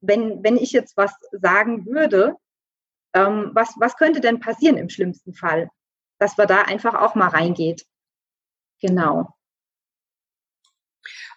wenn, 0.00 0.42
wenn 0.42 0.56
ich 0.56 0.72
jetzt 0.72 0.96
was 0.96 1.12
sagen 1.32 1.86
würde, 1.86 2.36
ähm, 3.14 3.50
was, 3.54 3.74
was 3.78 3.96
könnte 3.96 4.20
denn 4.20 4.40
passieren 4.40 4.76
im 4.76 4.88
schlimmsten 4.88 5.34
Fall? 5.34 5.68
Dass 6.18 6.36
man 6.36 6.46
da 6.46 6.62
einfach 6.62 6.94
auch 6.94 7.14
mal 7.14 7.28
reingeht. 7.28 7.84
Genau. 8.80 9.34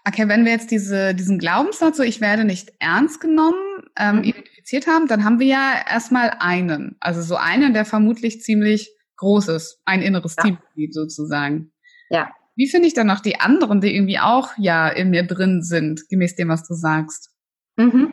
Okay, 0.08 0.28
wenn 0.28 0.46
wir 0.46 0.52
jetzt 0.52 0.72
diese, 0.72 1.14
diesen 1.14 1.38
Glaubenssatz, 1.38 1.98
so 1.98 2.04
ich 2.04 2.22
werde 2.22 2.44
nicht 2.44 2.74
ernst 2.80 3.22
genommen, 3.22 3.84
ähm, 3.98 4.18
mhm. 4.18 4.24
identifiziert 4.24 4.88
haben, 4.88 5.08
dann 5.08 5.24
haben 5.24 5.40
wir 5.40 5.48
ja 5.48 5.74
erstmal 5.88 6.36
einen. 6.40 6.98
Also 7.00 7.22
so 7.22 7.36
einen, 7.36 7.74
der 7.74 7.86
vermutlich 7.86 8.42
ziemlich 8.42 8.96
groß 9.18 9.50
ist, 9.50 9.80
ein 9.86 10.02
inneres 10.02 10.36
ja. 10.38 10.44
Teammitglied 10.44 10.94
sozusagen. 10.94 11.72
Ja. 12.10 12.32
Wie 12.56 12.70
finde 12.70 12.88
ich 12.88 12.94
dann 12.94 13.08
noch 13.08 13.22
die 13.22 13.40
anderen, 13.40 13.82
die 13.82 13.96
irgendwie 13.96 14.20
auch 14.20 14.50
ja 14.58 14.90
in 14.90 15.10
mir 15.10 15.24
drin 15.24 15.62
sind, 15.64 16.08
gemäß 16.10 16.36
dem, 16.36 16.50
was 16.50 16.68
du 16.68 16.74
sagst? 16.74 17.32
Mhm. 17.78 18.12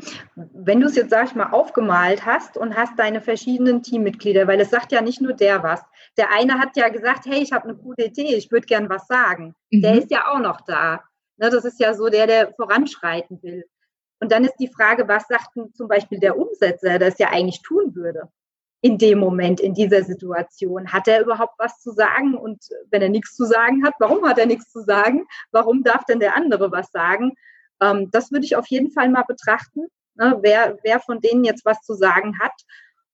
Wenn 0.54 0.80
du 0.80 0.86
es 0.86 0.96
jetzt, 0.96 1.10
sag 1.10 1.26
ich 1.26 1.34
mal, 1.34 1.50
aufgemalt 1.50 2.24
hast 2.24 2.56
und 2.56 2.76
hast 2.76 2.98
deine 2.98 3.20
verschiedenen 3.20 3.82
Teammitglieder, 3.82 4.46
weil 4.46 4.60
es 4.60 4.70
sagt 4.70 4.92
ja 4.92 5.02
nicht 5.02 5.20
nur 5.20 5.32
der 5.32 5.62
was. 5.62 5.82
Der 6.16 6.32
eine 6.32 6.58
hat 6.58 6.76
ja 6.76 6.88
gesagt, 6.88 7.26
hey, 7.26 7.42
ich 7.42 7.52
habe 7.52 7.68
eine 7.68 7.76
coole 7.76 8.06
Idee, 8.06 8.36
ich 8.36 8.50
würde 8.50 8.66
gern 8.66 8.88
was 8.88 9.06
sagen. 9.06 9.54
Mhm. 9.70 9.82
Der 9.82 9.94
ist 9.98 10.10
ja 10.10 10.28
auch 10.28 10.40
noch 10.40 10.60
da. 10.62 11.02
Ne, 11.36 11.50
das 11.50 11.64
ist 11.64 11.80
ja 11.80 11.94
so 11.94 12.08
der, 12.08 12.26
der 12.26 12.52
voranschreiten 12.54 13.42
will. 13.42 13.64
Und 14.20 14.32
dann 14.32 14.44
ist 14.44 14.56
die 14.56 14.68
Frage, 14.68 15.06
was 15.06 15.28
sagt 15.28 15.56
denn 15.56 15.72
zum 15.74 15.88
Beispiel 15.88 16.18
der 16.18 16.36
Umsetzer, 16.36 16.98
der 16.98 17.08
es 17.08 17.18
ja 17.18 17.28
eigentlich 17.30 17.62
tun 17.62 17.94
würde? 17.94 18.28
In 18.80 18.98
dem 18.98 19.18
Moment, 19.18 19.60
in 19.60 19.74
dieser 19.74 20.02
Situation? 20.02 20.92
Hat 20.92 21.08
er 21.08 21.22
überhaupt 21.22 21.54
was 21.58 21.80
zu 21.80 21.92
sagen? 21.92 22.36
Und 22.36 22.62
wenn 22.90 23.02
er 23.02 23.08
nichts 23.08 23.34
zu 23.34 23.44
sagen 23.44 23.84
hat, 23.84 23.94
warum 23.98 24.26
hat 24.26 24.38
er 24.38 24.46
nichts 24.46 24.70
zu 24.70 24.82
sagen? 24.82 25.26
Warum 25.50 25.82
darf 25.82 26.04
denn 26.04 26.20
der 26.20 26.36
andere 26.36 26.70
was 26.70 26.90
sagen? 26.90 27.32
Ähm, 27.80 28.10
das 28.10 28.32
würde 28.32 28.44
ich 28.44 28.56
auf 28.56 28.66
jeden 28.66 28.90
Fall 28.90 29.08
mal 29.08 29.24
betrachten, 29.24 29.86
ne, 30.14 30.38
wer, 30.42 30.78
wer 30.82 31.00
von 31.00 31.20
denen 31.20 31.44
jetzt 31.44 31.64
was 31.64 31.80
zu 31.80 31.94
sagen 31.94 32.38
hat. 32.40 32.52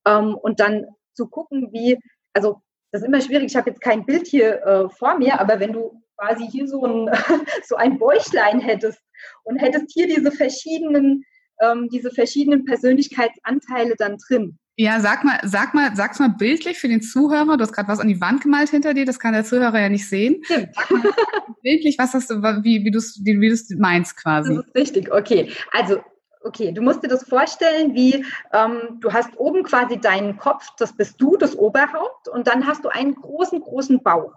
Ähm, 0.06 0.34
und 0.34 0.60
dann 0.60 0.86
zu 1.14 1.28
gucken, 1.28 1.68
wie, 1.72 1.98
also 2.32 2.60
das 2.92 3.02
ist 3.02 3.08
immer 3.08 3.20
schwierig, 3.20 3.46
ich 3.46 3.56
habe 3.56 3.70
jetzt 3.70 3.80
kein 3.80 4.04
Bild 4.06 4.26
hier 4.26 4.62
äh, 4.64 4.88
vor 4.88 5.18
mir, 5.18 5.40
aber 5.40 5.60
wenn 5.60 5.72
du 5.72 6.00
quasi 6.16 6.46
hier 6.46 6.68
so 6.68 6.84
ein, 6.84 7.10
so 7.64 7.76
ein 7.76 7.98
Bäuchlein 7.98 8.60
hättest 8.60 9.00
und 9.42 9.56
hättest 9.56 9.90
hier 9.92 10.06
diese 10.06 10.30
verschiedenen, 10.30 11.24
ähm, 11.60 11.88
diese 11.90 12.10
verschiedenen 12.10 12.64
Persönlichkeitsanteile 12.64 13.94
dann 13.96 14.18
drin. 14.28 14.58
Ja, 14.76 14.98
sag 15.00 15.22
mal, 15.22 15.38
sag 15.44 15.72
mal, 15.74 15.94
sag's 15.94 16.18
mal 16.18 16.34
bildlich 16.36 16.78
für 16.78 16.88
den 16.88 17.00
Zuhörer. 17.00 17.56
Du 17.56 17.62
hast 17.62 17.72
gerade 17.72 17.88
was 17.88 18.00
an 18.00 18.08
die 18.08 18.20
Wand 18.20 18.42
gemalt 18.42 18.70
hinter 18.70 18.92
dir, 18.92 19.04
das 19.04 19.20
kann 19.20 19.32
der 19.32 19.44
Zuhörer 19.44 19.80
ja 19.80 19.88
nicht 19.88 20.08
sehen. 20.08 20.42
Stimmt. 20.44 20.70
bildlich, 21.62 21.96
was 21.98 22.12
hast 22.14 22.30
du, 22.30 22.42
wie, 22.62 22.84
wie 22.84 22.90
du 22.90 22.98
es 22.98 23.20
wie 23.24 23.48
du's 23.48 23.70
meinst 23.78 24.16
quasi. 24.16 24.56
Das 24.56 24.66
ist 24.66 24.74
richtig, 24.74 25.12
okay. 25.12 25.50
Also 25.72 26.00
okay, 26.44 26.72
du 26.72 26.82
musst 26.82 27.02
dir 27.02 27.08
das 27.08 27.26
vorstellen, 27.28 27.94
wie 27.94 28.24
ähm, 28.52 28.98
du 29.00 29.12
hast 29.12 29.36
oben 29.38 29.62
quasi 29.64 29.98
deinen 29.98 30.36
Kopf, 30.36 30.68
das 30.78 30.94
bist 30.96 31.20
du, 31.20 31.36
das 31.36 31.56
Oberhaupt, 31.56 32.28
und 32.28 32.46
dann 32.46 32.66
hast 32.66 32.84
du 32.84 32.88
einen 32.88 33.14
großen, 33.14 33.60
großen 33.60 34.02
Bauch. 34.02 34.32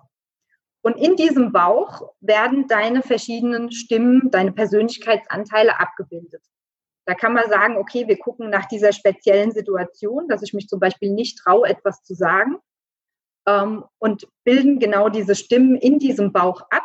Und 0.82 0.96
in 0.98 1.16
diesem 1.16 1.52
Bauch 1.52 2.14
werden 2.22 2.68
deine 2.68 3.02
verschiedenen 3.02 3.72
Stimmen, 3.72 4.32
deine 4.32 4.54
Persönlichkeitsanteile 4.54 5.80
abgebildet. 5.80 6.42
Da 7.08 7.14
kann 7.14 7.34
man 7.34 7.50
sagen, 7.50 7.78
okay, 7.78 8.06
wir 8.06 8.20
gucken 8.20 8.50
nach 8.50 8.66
dieser 8.66 8.92
speziellen 8.92 9.52
Situation, 9.54 10.28
dass 10.28 10.44
ich 10.44 10.54
mich 10.54 10.68
zum 10.68 10.82
Beispiel 10.82 11.10
nicht 11.10 11.38
traue, 11.38 11.70
etwas 11.70 12.04
zu 12.04 12.14
sagen 12.14 12.58
ähm, 13.48 13.86
und 13.98 14.28
bilden 14.44 14.78
genau 14.78 15.08
diese 15.08 15.34
Stimmen 15.34 15.78
in 15.78 16.00
diesem 16.00 16.34
Bauch 16.34 16.64
ab. 16.70 16.84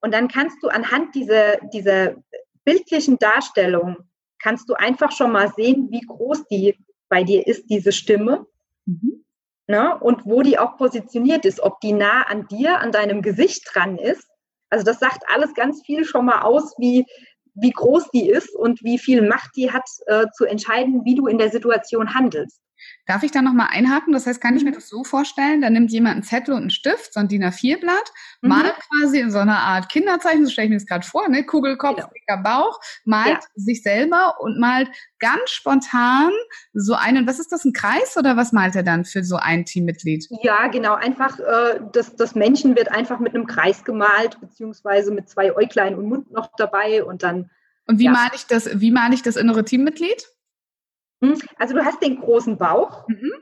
Und 0.00 0.12
dann 0.12 0.26
kannst 0.26 0.60
du 0.64 0.68
anhand 0.68 1.14
dieser, 1.14 1.58
dieser 1.72 2.16
bildlichen 2.64 3.18
Darstellung 3.18 3.98
kannst 4.42 4.68
du 4.68 4.74
einfach 4.74 5.12
schon 5.12 5.30
mal 5.30 5.52
sehen, 5.54 5.88
wie 5.92 6.00
groß 6.00 6.48
die 6.48 6.76
bei 7.08 7.22
dir 7.22 7.46
ist, 7.46 7.70
diese 7.70 7.92
Stimme. 7.92 8.46
Mhm. 8.86 9.24
Ne? 9.68 9.96
Und 10.00 10.26
wo 10.26 10.42
die 10.42 10.58
auch 10.58 10.76
positioniert 10.76 11.44
ist, 11.44 11.60
ob 11.60 11.80
die 11.80 11.92
nah 11.92 12.22
an 12.22 12.48
dir, 12.48 12.80
an 12.80 12.90
deinem 12.90 13.22
Gesicht 13.22 13.62
dran 13.72 13.96
ist. 13.96 14.26
Also 14.70 14.84
das 14.84 14.98
sagt 14.98 15.22
alles 15.32 15.54
ganz 15.54 15.82
viel 15.86 16.04
schon 16.04 16.24
mal 16.24 16.42
aus, 16.42 16.74
wie, 16.78 17.06
wie 17.60 17.70
groß 17.70 18.10
die 18.10 18.28
ist 18.28 18.54
und 18.54 18.82
wie 18.82 18.98
viel 18.98 19.26
Macht 19.26 19.56
die 19.56 19.70
hat, 19.70 19.88
äh, 20.06 20.26
zu 20.36 20.44
entscheiden, 20.44 21.04
wie 21.04 21.14
du 21.14 21.26
in 21.26 21.38
der 21.38 21.50
Situation 21.50 22.14
handelst. 22.14 22.60
Darf 23.06 23.22
ich 23.22 23.30
da 23.30 23.42
nochmal 23.42 23.68
einhaken? 23.70 24.12
Das 24.12 24.26
heißt, 24.26 24.40
kann 24.40 24.56
ich 24.56 24.64
mir 24.64 24.70
mhm. 24.70 24.74
das 24.74 24.88
so 24.88 25.04
vorstellen, 25.04 25.60
da 25.60 25.70
nimmt 25.70 25.90
jemand 25.90 26.14
einen 26.14 26.22
Zettel 26.22 26.54
und 26.54 26.62
einen 26.62 26.70
Stift, 26.70 27.14
so 27.14 27.20
ein 27.20 27.28
DIN 27.28 27.44
A4-Blatt, 27.44 28.12
mhm. 28.42 28.48
malt 28.48 28.74
quasi 28.88 29.20
in 29.20 29.30
so 29.30 29.38
einer 29.38 29.58
Art 29.58 29.88
Kinderzeichen, 29.90 30.44
so 30.44 30.50
stelle 30.50 30.66
ich 30.66 30.70
mir 30.70 30.76
das 30.76 30.86
gerade 30.86 31.06
vor, 31.06 31.28
ne? 31.28 31.44
Kugelkopf, 31.44 31.96
genau. 31.96 32.10
dicker 32.14 32.42
Bauch, 32.42 32.80
malt 33.04 33.28
ja. 33.28 33.40
sich 33.54 33.82
selber 33.82 34.34
und 34.40 34.58
malt 34.58 34.88
ganz 35.18 35.50
spontan 35.50 36.30
so 36.72 36.94
einen, 36.94 37.26
was 37.26 37.38
ist 37.38 37.52
das, 37.52 37.64
ein 37.64 37.72
Kreis 37.72 38.16
oder 38.16 38.36
was 38.36 38.52
malt 38.52 38.74
er 38.74 38.82
dann 38.82 39.04
für 39.04 39.22
so 39.22 39.36
ein 39.36 39.64
Teammitglied? 39.64 40.26
Ja, 40.42 40.66
genau, 40.68 40.94
einfach 40.94 41.38
äh, 41.38 41.80
das, 41.92 42.16
das 42.16 42.34
Männchen 42.34 42.76
wird 42.76 42.90
einfach 42.90 43.20
mit 43.20 43.34
einem 43.34 43.46
Kreis 43.46 43.84
gemalt, 43.84 44.40
beziehungsweise 44.40 45.12
mit 45.12 45.28
zwei 45.28 45.54
Äuglein 45.54 45.94
und 45.94 46.06
Mund 46.06 46.30
noch 46.32 46.50
dabei 46.56 47.04
und 47.04 47.22
dann. 47.22 47.50
Und 47.86 47.98
wie 47.98 48.04
ja. 48.04 48.12
male 48.12 48.32
ich 48.34 48.46
das, 48.46 48.80
wie 48.80 48.90
male 48.90 49.14
ich 49.14 49.22
das 49.22 49.36
innere 49.36 49.64
Teammitglied? 49.64 50.26
Hm? 51.22 51.38
Also 51.58 51.74
du 51.74 51.84
hast 51.84 52.02
den 52.02 52.20
großen 52.20 52.56
Bauch 52.56 53.06
mhm. 53.08 53.32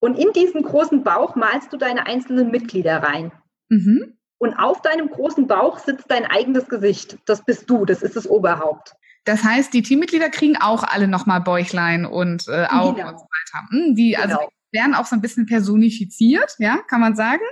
und 0.00 0.18
in 0.18 0.32
diesen 0.32 0.62
großen 0.62 1.02
Bauch 1.04 1.36
malst 1.36 1.72
du 1.72 1.76
deine 1.76 2.06
einzelnen 2.06 2.50
Mitglieder 2.50 3.02
rein. 3.02 3.32
Mhm. 3.68 4.16
Und 4.38 4.54
auf 4.54 4.80
deinem 4.80 5.10
großen 5.10 5.46
Bauch 5.46 5.78
sitzt 5.78 6.10
dein 6.10 6.24
eigenes 6.24 6.66
Gesicht. 6.66 7.18
Das 7.26 7.44
bist 7.44 7.68
du, 7.68 7.84
das 7.84 8.02
ist 8.02 8.16
das 8.16 8.26
Oberhaupt. 8.26 8.94
Das 9.24 9.44
heißt, 9.44 9.72
die 9.74 9.82
Teammitglieder 9.82 10.30
kriegen 10.30 10.56
auch 10.56 10.82
alle 10.82 11.06
nochmal 11.06 11.42
Bäuchlein 11.42 12.06
und 12.06 12.48
äh, 12.48 12.66
Augen 12.70 12.96
genau. 12.96 13.10
und 13.10 13.18
so 13.18 13.24
weiter. 13.24 13.66
Hm, 13.70 13.94
die 13.94 14.16
also 14.16 14.38
genau. 14.38 14.50
werden 14.72 14.94
auch 14.94 15.04
so 15.04 15.14
ein 15.14 15.20
bisschen 15.20 15.44
personifiziert, 15.44 16.54
ja, 16.58 16.78
kann 16.88 17.00
man 17.00 17.14
sagen? 17.14 17.42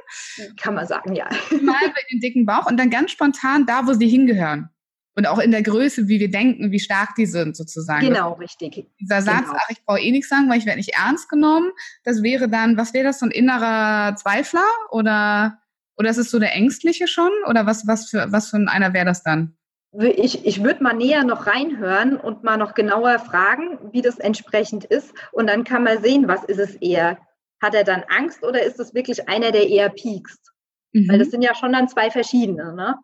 Kann 0.56 0.74
man 0.74 0.86
sagen, 0.86 1.14
ja. 1.14 1.28
Mal 1.60 1.76
bei 1.80 2.02
den 2.10 2.20
dicken 2.20 2.46
Bauch 2.46 2.66
und 2.66 2.78
dann 2.78 2.88
ganz 2.88 3.10
spontan 3.10 3.66
da, 3.66 3.86
wo 3.86 3.92
sie 3.92 4.08
hingehören 4.08 4.70
und 5.18 5.26
auch 5.26 5.40
in 5.40 5.50
der 5.50 5.64
Größe, 5.64 6.06
wie 6.06 6.20
wir 6.20 6.30
denken, 6.30 6.70
wie 6.70 6.78
stark 6.78 7.16
die 7.16 7.26
sind 7.26 7.56
sozusagen. 7.56 8.06
Genau, 8.06 8.34
richtig. 8.34 8.86
Dieser 9.00 9.20
Satz, 9.20 9.46
genau. 9.46 9.56
ach, 9.56 9.68
ich 9.68 9.84
brauche 9.84 9.98
eh 9.98 10.12
nichts 10.12 10.28
sagen, 10.28 10.48
weil 10.48 10.58
ich 10.58 10.64
werde 10.64 10.78
nicht 10.78 10.94
ernst 10.96 11.28
genommen, 11.28 11.72
das 12.04 12.22
wäre 12.22 12.48
dann, 12.48 12.76
was 12.76 12.94
wäre 12.94 13.02
das, 13.02 13.18
so 13.18 13.26
ein 13.26 13.32
innerer 13.32 14.14
Zweifler 14.14 14.64
oder, 14.92 15.58
oder 15.96 16.08
ist 16.08 16.18
es 16.18 16.30
so 16.30 16.38
der 16.38 16.54
Ängstliche 16.54 17.08
schon 17.08 17.32
oder 17.48 17.66
was, 17.66 17.88
was 17.88 18.08
für, 18.08 18.30
was 18.30 18.50
für 18.50 18.58
einer 18.68 18.94
wäre 18.94 19.06
das 19.06 19.24
dann? 19.24 19.56
Ich, 20.00 20.46
ich 20.46 20.62
würde 20.62 20.84
mal 20.84 20.94
näher 20.94 21.24
noch 21.24 21.48
reinhören 21.48 22.16
und 22.16 22.44
mal 22.44 22.56
noch 22.56 22.74
genauer 22.74 23.18
fragen, 23.18 23.76
wie 23.90 24.02
das 24.02 24.18
entsprechend 24.18 24.84
ist. 24.84 25.12
Und 25.32 25.48
dann 25.48 25.64
kann 25.64 25.82
man 25.82 26.00
sehen, 26.00 26.28
was 26.28 26.44
ist 26.44 26.60
es 26.60 26.76
eher. 26.76 27.18
Hat 27.60 27.74
er 27.74 27.82
dann 27.82 28.04
Angst 28.08 28.44
oder 28.44 28.62
ist 28.62 28.78
es 28.78 28.94
wirklich 28.94 29.28
einer, 29.28 29.50
der 29.50 29.68
eher 29.68 29.88
piekst? 29.88 30.52
Mhm. 30.92 31.08
Weil 31.08 31.18
das 31.18 31.32
sind 31.32 31.42
ja 31.42 31.56
schon 31.56 31.72
dann 31.72 31.88
zwei 31.88 32.08
verschiedene. 32.08 32.72
Ne? 32.74 32.94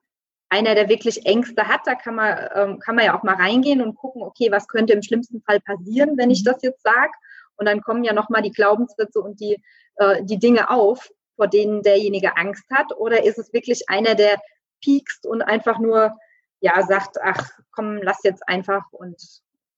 Einer, 0.55 0.77
der 0.77 0.89
wirklich 0.89 1.27
Ängste 1.27 1.67
hat, 1.67 1.81
da 1.85 1.97
kann 1.97 2.15
man, 2.15 2.39
ähm, 2.55 2.79
kann 2.79 2.95
man 2.95 3.05
ja 3.05 3.19
auch 3.19 3.25
mal 3.25 3.35
reingehen 3.35 3.83
und 3.83 3.97
gucken, 3.97 4.23
okay, 4.23 4.53
was 4.53 4.69
könnte 4.69 4.93
im 4.93 5.03
schlimmsten 5.03 5.43
Fall 5.43 5.59
passieren, 5.61 6.17
wenn 6.17 6.31
ich 6.31 6.45
mhm. 6.45 6.53
das 6.53 6.63
jetzt 6.63 6.83
sage? 6.83 7.11
Und 7.57 7.67
dann 7.67 7.81
kommen 7.81 8.05
ja 8.05 8.13
nochmal 8.13 8.43
die 8.43 8.53
Glaubenssätze 8.53 9.21
und 9.21 9.41
die, 9.41 9.61
äh, 9.97 10.23
die 10.23 10.39
Dinge 10.39 10.71
auf, 10.71 11.11
vor 11.35 11.49
denen 11.49 11.83
derjenige 11.83 12.37
Angst 12.37 12.65
hat. 12.71 12.97
Oder 12.97 13.25
ist 13.25 13.39
es 13.39 13.53
wirklich 13.53 13.89
einer, 13.89 14.15
der 14.15 14.41
piekst 14.81 15.27
und 15.27 15.43
einfach 15.43 15.81
nur, 15.81 16.17
ja, 16.61 16.81
sagt, 16.87 17.17
ach, 17.23 17.51
komm, 17.73 17.99
lass 18.01 18.23
jetzt 18.23 18.49
einfach 18.49 18.85
und, 18.93 19.21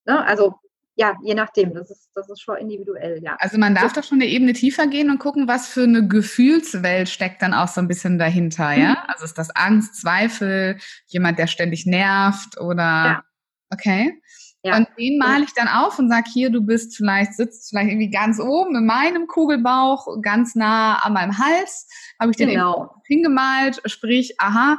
ne, 0.05 0.27
also 0.27 0.55
ja, 0.97 1.15
je 1.23 1.35
nachdem. 1.35 1.75
Das 1.75 1.91
ist, 1.91 2.11
das 2.15 2.29
ist 2.31 2.41
schon 2.41 2.57
individuell, 2.57 3.21
ja. 3.23 3.37
Also 3.39 3.59
man 3.59 3.75
darf 3.75 3.93
doch 3.93 4.03
schon 4.03 4.21
eine 4.21 4.31
Ebene 4.31 4.55
tiefer 4.55 4.87
gehen 4.87 5.11
und 5.11 5.19
gucken, 5.19 5.47
was 5.47 5.69
für 5.69 5.83
eine 5.83 6.09
Gefühlswelt 6.09 7.11
steckt 7.11 7.43
dann 7.43 7.53
auch 7.53 7.69
so 7.69 7.83
ein 7.83 7.89
bisschen 7.89 8.19
dahinter, 8.19 8.73
ja? 8.73 8.91
Mhm. 8.91 8.97
Also 9.07 9.27
ist 9.27 9.39
das 9.39 9.55
Angst, 9.55 10.01
Zweifel, 10.01 10.79
jemand, 11.07 11.39
der 11.39 11.49
ständig 11.49 11.85
nervt 11.85 12.59
oder 12.59 12.83
ja. 12.83 13.23
okay. 13.71 14.21
Ja. 14.63 14.79
Und 14.79 14.89
den 14.99 15.19
male 15.19 15.45
ich 15.45 15.53
dann 15.55 15.69
auf 15.69 15.99
und 15.99 16.09
sag 16.09 16.27
hier, 16.27 16.51
du 16.51 16.61
bist 16.63 16.97
vielleicht, 16.97 17.35
sitzt 17.35 17.69
vielleicht 17.69 17.91
irgendwie 17.91 18.11
ganz 18.11 18.41
oben 18.41 18.75
in 18.75 18.87
meinem 18.87 19.27
Kugelbauch, 19.29 20.21
ganz 20.23 20.57
nah 20.57 20.97
an 21.05 21.13
meinem 21.13 21.39
Hals, 21.39 21.87
habe 22.19 22.33
ich 22.33 22.37
den 22.37 22.49
genau. 22.49 22.91
hingemalt, 23.07 23.81
sprich, 23.85 24.35
aha, 24.41 24.79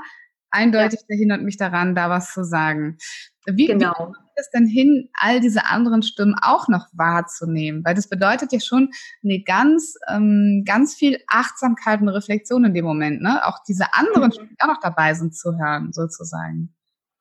eindeutig, 0.50 1.00
ja. 1.02 1.06
der 1.10 1.18
hindert 1.18 1.42
mich 1.44 1.58
daran, 1.58 1.96
da 1.96 2.10
was 2.10 2.34
zu 2.34 2.44
sagen. 2.44 2.98
Wie, 3.46 3.68
genau. 3.68 3.94
wie 3.94 4.27
es 4.38 4.50
denn 4.50 4.66
hin, 4.66 5.10
all 5.20 5.40
diese 5.40 5.66
anderen 5.66 6.04
Stimmen 6.04 6.36
auch 6.42 6.68
noch 6.68 6.88
wahrzunehmen? 6.94 7.84
Weil 7.84 7.96
das 7.96 8.08
bedeutet 8.08 8.52
ja 8.54 8.60
schon 8.60 8.92
eine 9.24 9.42
ganz, 9.44 9.96
ähm, 10.08 10.64
ganz 10.66 10.96
viel 10.96 11.20
Achtsamkeit 11.28 12.02
und 12.02 12.10
Reflexion 12.10 12.66
in 12.66 12.74
dem 12.74 12.86
Moment, 12.86 13.22
ne? 13.22 13.46
Auch 13.46 13.60
diese 13.68 13.94
anderen 13.94 14.28
mhm. 14.28 14.32
Stimmen, 14.32 14.50
die 14.50 14.64
auch 14.64 14.74
noch 14.74 14.82
dabei 14.82 15.14
sind, 15.14 15.36
zu 15.36 15.58
hören, 15.58 15.92
sozusagen. 15.94 16.74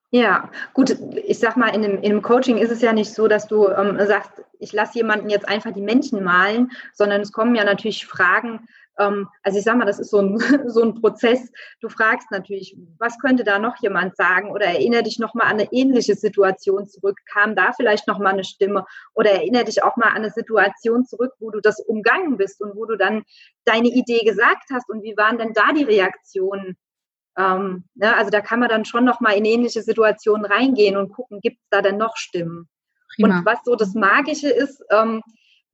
Ja, 0.09 0.49
gut, 0.73 0.97
ich 1.25 1.39
sag 1.39 1.57
mal, 1.57 1.67
in 1.67 1.83
einem, 1.83 1.97
in 1.97 2.11
einem 2.11 2.21
Coaching 2.21 2.57
ist 2.57 2.71
es 2.71 2.81
ja 2.81 2.93
nicht 2.93 3.13
so, 3.13 3.27
dass 3.27 3.47
du 3.47 3.67
ähm, 3.67 3.97
sagst, 4.07 4.31
ich 4.59 4.71
lasse 4.71 4.97
jemanden 4.97 5.29
jetzt 5.29 5.47
einfach 5.47 5.73
die 5.73 5.81
Menschen 5.81 6.23
malen, 6.23 6.71
sondern 6.93 7.21
es 7.21 7.33
kommen 7.33 7.55
ja 7.55 7.65
natürlich 7.65 8.05
Fragen, 8.05 8.67
also 8.97 9.57
ich 9.57 9.63
sage 9.63 9.77
mal, 9.77 9.85
das 9.85 9.99
ist 9.99 10.09
so 10.09 10.19
ein, 10.19 10.37
so 10.67 10.81
ein 10.81 10.95
Prozess. 10.95 11.51
Du 11.81 11.89
fragst 11.89 12.31
natürlich, 12.31 12.75
was 12.97 13.19
könnte 13.19 13.43
da 13.43 13.59
noch 13.59 13.75
jemand 13.81 14.15
sagen 14.15 14.51
oder 14.51 14.65
erinnere 14.65 15.03
dich 15.03 15.19
nochmal 15.19 15.47
an 15.47 15.59
eine 15.59 15.71
ähnliche 15.71 16.15
Situation 16.15 16.87
zurück. 16.87 17.19
Kam 17.31 17.55
da 17.55 17.73
vielleicht 17.73 18.07
nochmal 18.07 18.33
eine 18.33 18.43
Stimme 18.43 18.85
oder 19.13 19.31
erinnere 19.31 19.65
dich 19.65 19.83
auch 19.83 19.97
mal 19.97 20.09
an 20.09 20.17
eine 20.17 20.31
Situation 20.31 21.05
zurück, 21.05 21.33
wo 21.39 21.51
du 21.51 21.61
das 21.61 21.79
umgangen 21.79 22.37
bist 22.37 22.61
und 22.61 22.75
wo 22.75 22.85
du 22.85 22.97
dann 22.97 23.23
deine 23.65 23.89
Idee 23.89 24.23
gesagt 24.23 24.69
hast 24.71 24.89
und 24.89 25.03
wie 25.03 25.15
waren 25.15 25.37
denn 25.37 25.53
da 25.53 25.73
die 25.73 25.83
Reaktionen? 25.83 26.75
Ähm, 27.37 27.83
ne, 27.93 28.15
also 28.15 28.31
da 28.31 28.41
kann 28.41 28.59
man 28.59 28.69
dann 28.69 28.85
schon 28.85 29.05
nochmal 29.05 29.37
in 29.37 29.45
ähnliche 29.45 29.83
Situationen 29.83 30.45
reingehen 30.45 30.97
und 30.97 31.13
gucken, 31.13 31.39
gibt 31.39 31.59
es 31.61 31.67
da 31.69 31.83
denn 31.83 31.97
noch 31.97 32.17
Stimmen? 32.17 32.67
Prima. 33.15 33.39
Und 33.39 33.45
was 33.45 33.59
so 33.63 33.75
das 33.75 33.93
Magische 33.93 34.49
ist, 34.49 34.83
ähm, 34.89 35.21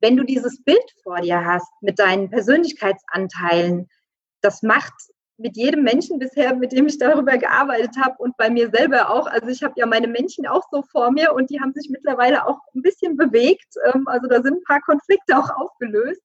wenn 0.03 0.17
du 0.17 0.25
dieses 0.25 0.61
Bild 0.61 0.83
vor 1.01 1.21
dir 1.21 1.45
hast 1.45 1.71
mit 1.79 1.97
deinen 1.97 2.29
Persönlichkeitsanteilen, 2.29 3.87
das 4.41 4.61
macht 4.61 4.93
mit 5.37 5.55
jedem 5.55 5.83
Menschen 5.83 6.19
bisher, 6.19 6.53
mit 6.55 6.73
dem 6.73 6.87
ich 6.87 6.97
darüber 6.97 7.37
gearbeitet 7.37 7.95
habe 7.97 8.15
und 8.17 8.35
bei 8.35 8.49
mir 8.49 8.69
selber 8.69 9.09
auch. 9.09 9.27
Also 9.27 9.47
ich 9.47 9.63
habe 9.63 9.75
ja 9.77 9.85
meine 9.85 10.09
Menschen 10.09 10.45
auch 10.45 10.63
so 10.71 10.83
vor 10.91 11.09
mir 11.11 11.33
und 11.33 11.49
die 11.49 11.61
haben 11.61 11.71
sich 11.73 11.89
mittlerweile 11.89 12.45
auch 12.45 12.59
ein 12.75 12.81
bisschen 12.81 13.15
bewegt. 13.15 13.75
Ähm, 13.93 14.05
also 14.07 14.27
da 14.27 14.43
sind 14.43 14.57
ein 14.57 14.63
paar 14.65 14.81
Konflikte 14.81 15.37
auch 15.37 15.49
aufgelöst. 15.49 16.21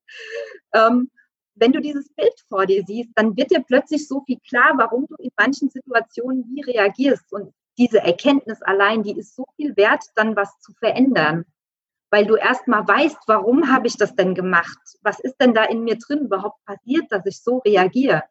Ähm, 0.74 1.08
wenn 1.54 1.72
du 1.72 1.80
dieses 1.80 2.12
Bild 2.14 2.34
vor 2.48 2.66
dir 2.66 2.82
siehst, 2.84 3.10
dann 3.14 3.36
wird 3.36 3.52
dir 3.52 3.60
plötzlich 3.60 4.08
so 4.08 4.22
viel 4.26 4.38
klar, 4.48 4.72
warum 4.74 5.06
du 5.06 5.14
in 5.20 5.30
manchen 5.38 5.70
Situationen 5.70 6.44
wie 6.52 6.62
reagierst. 6.62 7.32
Und 7.32 7.54
diese 7.78 8.00
Erkenntnis 8.00 8.60
allein, 8.62 9.04
die 9.04 9.16
ist 9.16 9.36
so 9.36 9.44
viel 9.54 9.76
wert, 9.76 10.02
dann 10.16 10.34
was 10.34 10.58
zu 10.58 10.72
verändern. 10.80 11.44
Weil 12.10 12.26
du 12.26 12.36
erstmal 12.36 12.86
weißt, 12.86 13.18
warum 13.26 13.70
habe 13.70 13.86
ich 13.86 13.96
das 13.96 14.14
denn 14.14 14.34
gemacht? 14.34 14.78
Was 15.02 15.20
ist 15.20 15.36
denn 15.40 15.54
da 15.54 15.64
in 15.64 15.84
mir 15.84 15.96
drin 15.98 16.20
überhaupt 16.20 16.64
passiert, 16.64 17.04
dass 17.10 17.26
ich 17.26 17.42
so 17.42 17.58
reagiere? 17.58 18.22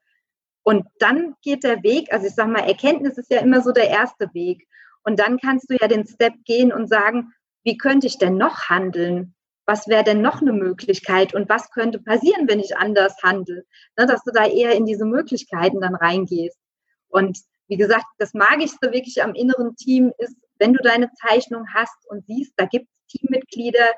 Und 0.63 0.86
dann 1.00 1.36
geht 1.44 1.63
der 1.63 1.84
Weg, 1.84 2.12
also 2.12 2.28
ich 2.28 2.36
sage 2.36 2.52
mal, 2.52 2.68
Erkenntnis 2.68 3.18
ist 3.18 3.32
ja 3.32 3.40
immer 3.40 3.62
so 3.62 3.72
der 3.72 3.90
erste 3.90 4.34
Weg. 4.34 4.68
Und 5.04 5.20
dann 5.20 5.38
kannst 5.38 5.70
du 5.70 5.78
ja 5.80 5.88
den 5.88 6.06
Step 6.06 6.34
gehen 6.44 6.74
und 6.74 6.90
sagen, 6.90 7.34
wie 7.63 7.78
könnte 7.78 8.08
ich 8.08 8.18
denn 8.18 8.36
noch 8.36 8.70
handeln? 8.70 9.34
Was 9.66 9.88
wäre 9.88 10.04
denn 10.04 10.22
noch 10.22 10.42
eine 10.42 10.54
Möglichkeit? 10.54 11.34
Und 11.34 11.48
was 11.48 11.70
könnte 11.72 12.00
passieren, 12.00 12.48
wenn 12.48 12.60
ich 12.60 12.76
anders 12.76 13.16
handle? 13.24 13.63
Ne, 13.98 14.06
dass 14.06 14.24
du 14.24 14.32
da 14.32 14.46
eher 14.46 14.74
in 14.76 14.86
diese 14.86 15.06
Möglichkeiten 15.06 15.80
dann 15.80 15.96
reingehst. 15.96 16.58
Und 17.10 17.40
wie 17.68 17.78
gesagt, 17.78 18.06
das 18.18 18.34
Magischste 18.34 18.92
wirklich 18.92 19.24
am 19.24 19.36
inneren 19.36 19.76
Team 19.76 20.12
ist, 20.18 20.36
wenn 20.60 20.74
du 20.74 20.82
deine 20.82 21.12
Zeichnung 21.13 21.65
hast 21.74 22.08
und 22.08 22.26
siehst, 22.26 22.54
da 22.58 22.65
gibt 22.65 22.88
es 22.88 23.20
Teammitglieder, 23.20 23.93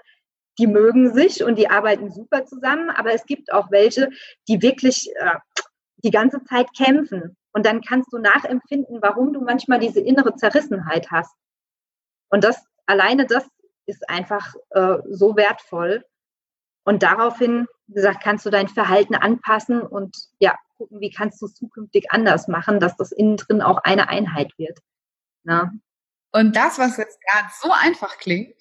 die 0.58 0.68
mögen 0.68 1.14
sich 1.14 1.44
und 1.44 1.58
die 1.58 1.70
arbeiten 1.70 2.12
super 2.12 2.46
zusammen, 2.46 2.90
aber 2.90 3.14
es 3.14 3.26
gibt 3.26 3.52
auch 3.52 3.72
welche, 3.72 4.10
die 4.48 4.62
wirklich 4.62 5.10
äh, 5.16 5.38
die 6.04 6.12
ganze 6.12 6.44
Zeit 6.44 6.68
kämpfen. 6.76 7.38
Und 7.52 7.66
dann 7.66 7.82
kannst 7.82 8.14
du 8.14 8.20
nachempfinden, 8.20 9.02
warum 9.02 9.34
du 9.34 9.42
manchmal 9.42 9.80
diese 9.80 10.02
innere 10.02 10.36
Zerrissenheit 10.36 11.10
hast. 11.12 11.34
Und 12.30 12.44
das, 12.44 12.64
alleine 12.86 13.26
das 13.26 13.48
ist 13.86 14.08
einfach 14.10 14.54
äh, 14.72 14.98
so 15.10 15.36
wertvoll. 15.36 16.06
Und 16.84 17.04
daraufhin, 17.04 17.68
wie 17.88 17.96
gesagt, 17.96 18.22
kannst 18.22 18.46
du 18.46 18.50
dein 18.50 18.68
Verhalten 18.68 19.16
anpassen 19.16 19.82
und 19.82 20.16
ja, 20.40 20.56
gucken, 20.78 21.00
wie 21.02 21.10
kannst 21.12 21.42
du 21.42 21.46
es 21.46 21.56
zukünftig 21.56 22.12
anders 22.12 22.48
machen, 22.48 22.80
dass 22.80 22.96
das 22.98 23.12
innen 23.12 23.38
drin 23.38 23.62
auch 23.62 23.80
eine 23.80 24.10
Einheit 24.10 24.52
wird. 24.58 24.80
Na? 25.44 25.72
Und 26.32 26.56
das, 26.56 26.78
was 26.78 26.98
jetzt 26.98 27.20
gerade 27.22 27.50
so 27.62 27.72
einfach 27.72 28.18
klingt, 28.18 28.56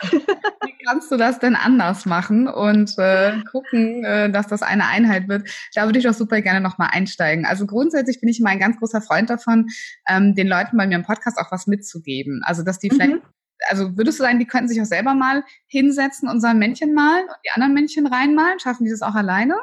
Wie 0.10 0.84
kannst 0.86 1.10
du 1.10 1.16
das 1.16 1.38
denn 1.38 1.54
anders 1.54 2.06
machen 2.06 2.48
und 2.48 2.96
äh, 2.98 3.32
gucken, 3.50 4.04
äh, 4.04 4.30
dass 4.30 4.46
das 4.46 4.62
eine 4.62 4.86
Einheit 4.86 5.28
wird? 5.28 5.48
Da 5.74 5.84
würde 5.84 5.98
ich 5.98 6.04
doch 6.04 6.14
super 6.14 6.40
gerne 6.40 6.60
nochmal 6.60 6.90
einsteigen. 6.92 7.44
Also 7.44 7.66
grundsätzlich 7.66 8.20
bin 8.20 8.28
ich 8.28 8.40
immer 8.40 8.50
ein 8.50 8.58
ganz 8.58 8.78
großer 8.78 9.02
Freund 9.02 9.28
davon, 9.30 9.68
ähm, 10.08 10.34
den 10.34 10.48
Leuten 10.48 10.76
bei 10.76 10.86
mir 10.86 10.96
im 10.96 11.04
Podcast 11.04 11.38
auch 11.38 11.52
was 11.52 11.66
mitzugeben. 11.66 12.42
Also 12.44 12.62
dass 12.62 12.78
die 12.78 12.90
mhm. 12.90 12.94
vielleicht, 12.94 13.22
also 13.68 13.96
würdest 13.96 14.18
du 14.18 14.22
sagen, 14.22 14.38
die 14.38 14.46
könnten 14.46 14.68
sich 14.68 14.80
auch 14.80 14.86
selber 14.86 15.14
mal 15.14 15.44
hinsetzen 15.66 16.28
und 16.28 16.40
so 16.40 16.46
ein 16.46 16.58
Männchen 16.58 16.94
malen 16.94 17.24
und 17.24 17.36
die 17.44 17.50
anderen 17.50 17.74
Männchen 17.74 18.06
reinmalen? 18.06 18.58
Schaffen 18.58 18.84
die 18.84 18.90
das 18.90 19.02
auch 19.02 19.14
alleine? 19.14 19.56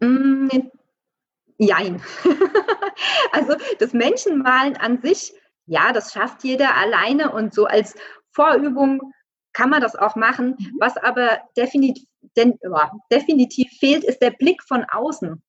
Mm, 0.00 0.48
jein. 1.58 2.00
also 3.32 3.54
das 3.78 3.92
Männchenmalen 3.92 4.76
an 4.78 5.02
sich, 5.02 5.34
ja, 5.68 5.92
das 5.92 6.12
schafft 6.12 6.44
jeder 6.44 6.76
alleine 6.76 7.32
und 7.32 7.54
so 7.54 7.66
als 7.66 7.94
Vorübung 8.32 9.12
kann 9.52 9.70
man 9.70 9.80
das 9.80 9.96
auch 9.96 10.16
machen. 10.16 10.56
Mhm. 10.58 10.76
Was 10.78 10.96
aber 10.96 11.40
definitiv, 11.56 12.06
den, 12.36 12.58
definitiv 13.10 13.70
fehlt, 13.78 14.04
ist 14.04 14.20
der 14.20 14.30
Blick 14.30 14.62
von 14.62 14.84
außen 14.84 15.42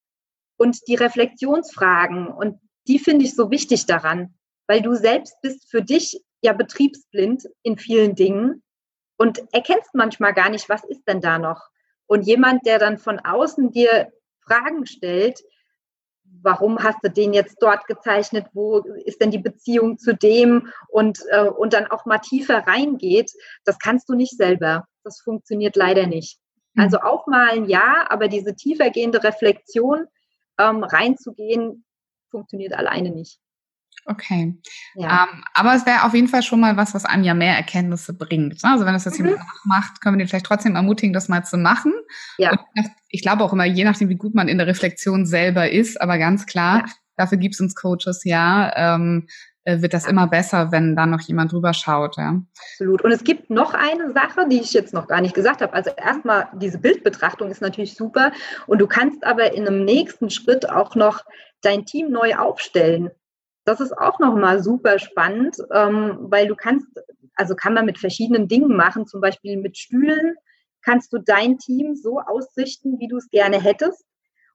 und 0.57 0.87
die 0.87 0.95
Reflexionsfragen. 0.95 2.27
Und 2.27 2.59
die 2.87 2.99
finde 2.99 3.25
ich 3.25 3.35
so 3.35 3.51
wichtig 3.51 3.85
daran, 3.85 4.35
weil 4.67 4.81
du 4.81 4.95
selbst 4.95 5.39
bist 5.41 5.69
für 5.69 5.81
dich 5.81 6.21
ja 6.41 6.53
betriebsblind 6.53 7.43
in 7.63 7.77
vielen 7.77 8.15
Dingen 8.15 8.63
und 9.17 9.43
erkennst 9.53 9.93
manchmal 9.93 10.33
gar 10.33 10.49
nicht, 10.49 10.69
was 10.69 10.83
ist 10.85 11.03
denn 11.07 11.21
da 11.21 11.37
noch. 11.37 11.69
Und 12.07 12.23
jemand, 12.23 12.65
der 12.65 12.79
dann 12.79 12.97
von 12.97 13.19
außen 13.19 13.71
dir 13.71 14.11
Fragen 14.41 14.85
stellt, 14.85 15.41
warum 16.41 16.79
hast 16.79 16.99
du 17.03 17.09
den 17.09 17.33
jetzt 17.33 17.57
dort 17.61 17.85
gezeichnet, 17.87 18.47
wo 18.53 18.79
ist 19.05 19.21
denn 19.21 19.31
die 19.31 19.39
Beziehung 19.39 19.97
zu 19.97 20.15
dem 20.15 20.69
und, 20.87 21.19
äh, 21.29 21.47
und 21.47 21.73
dann 21.73 21.87
auch 21.87 22.05
mal 22.05 22.19
tiefer 22.19 22.67
reingeht, 22.67 23.31
das 23.65 23.79
kannst 23.79 24.09
du 24.09 24.15
nicht 24.15 24.37
selber. 24.37 24.87
Das 25.03 25.19
funktioniert 25.21 25.75
leider 25.75 26.07
nicht. 26.07 26.39
Mhm. 26.73 26.83
Also 26.83 26.97
aufmalen 26.99 27.65
ja, 27.67 28.05
aber 28.09 28.27
diese 28.27 28.55
tiefergehende 28.55 29.23
Reflexion 29.23 30.05
ähm, 30.57 30.83
reinzugehen, 30.83 31.85
funktioniert 32.29 32.73
alleine 32.73 33.11
nicht. 33.11 33.39
Okay. 34.09 34.59
Ja. 34.95 35.27
Ähm, 35.31 35.43
aber 35.53 35.75
es 35.75 35.85
wäre 35.85 36.03
auf 36.03 36.15
jeden 36.15 36.27
Fall 36.27 36.41
schon 36.41 36.59
mal 36.59 36.77
was, 36.77 36.95
was 36.95 37.05
einem 37.05 37.23
ja 37.23 37.35
mehr 37.35 37.55
Erkenntnisse 37.55 38.11
bringt. 38.11 38.63
Ne? 38.63 38.71
Also 38.71 38.85
wenn 38.85 38.93
das 38.93 39.05
jetzt 39.05 39.19
mhm. 39.19 39.27
jemand 39.27 39.45
macht, 39.65 40.01
können 40.01 40.17
wir 40.17 40.25
den 40.25 40.27
vielleicht 40.27 40.47
trotzdem 40.47 40.75
ermutigen, 40.75 41.13
das 41.13 41.29
mal 41.29 41.45
zu 41.45 41.57
machen. 41.57 41.93
Ja. 42.39 42.51
Und 42.51 42.89
ich 43.09 43.21
glaube 43.21 43.43
auch 43.43 43.53
immer, 43.53 43.65
je 43.65 43.83
nachdem, 43.83 44.09
wie 44.09 44.15
gut 44.15 44.33
man 44.33 44.47
in 44.47 44.57
der 44.57 44.65
Reflexion 44.65 45.27
selber 45.27 45.69
ist, 45.69 46.01
aber 46.01 46.17
ganz 46.17 46.47
klar, 46.47 46.79
ja. 46.79 46.85
dafür 47.17 47.37
gibt 47.37 47.53
es 47.53 47.61
uns 47.61 47.75
Coaches 47.75 48.23
ja, 48.23 48.95
ähm, 48.95 49.27
äh, 49.63 49.83
wird 49.83 49.93
das 49.93 50.05
ja. 50.05 50.09
immer 50.09 50.25
besser, 50.25 50.71
wenn 50.71 50.95
da 50.95 51.05
noch 51.05 51.21
jemand 51.21 51.51
drüber 51.51 51.75
schaut. 51.75 52.17
Ja. 52.17 52.41
Absolut. 52.71 53.03
Und 53.03 53.11
es 53.11 53.23
gibt 53.23 53.51
noch 53.51 53.75
eine 53.75 54.11
Sache, 54.11 54.47
die 54.49 54.59
ich 54.59 54.73
jetzt 54.73 54.91
noch 54.91 55.07
gar 55.07 55.21
nicht 55.21 55.35
gesagt 55.35 55.61
habe. 55.61 55.73
Also 55.73 55.91
erstmal, 55.91 56.47
diese 56.55 56.79
Bildbetrachtung 56.79 57.51
ist 57.51 57.61
natürlich 57.61 57.93
super. 57.93 58.31
Und 58.65 58.79
du 58.79 58.87
kannst 58.87 59.23
aber 59.23 59.53
in 59.53 59.67
einem 59.67 59.85
nächsten 59.85 60.31
Schritt 60.31 60.67
auch 60.67 60.95
noch 60.95 61.23
dein 61.61 61.85
Team 61.85 62.09
neu 62.09 62.35
aufstellen. 62.35 63.11
Das 63.65 63.79
ist 63.79 63.97
auch 63.97 64.19
nochmal 64.19 64.63
super 64.63 64.99
spannend, 64.99 65.57
ähm, 65.73 66.17
weil 66.21 66.47
du 66.47 66.55
kannst, 66.55 66.87
also 67.35 67.55
kann 67.55 67.73
man 67.73 67.85
mit 67.85 67.99
verschiedenen 67.99 68.47
Dingen 68.47 68.75
machen, 68.75 69.05
zum 69.05 69.21
Beispiel 69.21 69.57
mit 69.57 69.77
Stühlen 69.77 70.35
kannst 70.81 71.13
du 71.13 71.19
dein 71.19 71.57
Team 71.57 71.95
so 71.95 72.19
ausrichten, 72.19 72.99
wie 72.99 73.07
du 73.07 73.17
es 73.17 73.29
gerne 73.29 73.61
hättest 73.61 74.05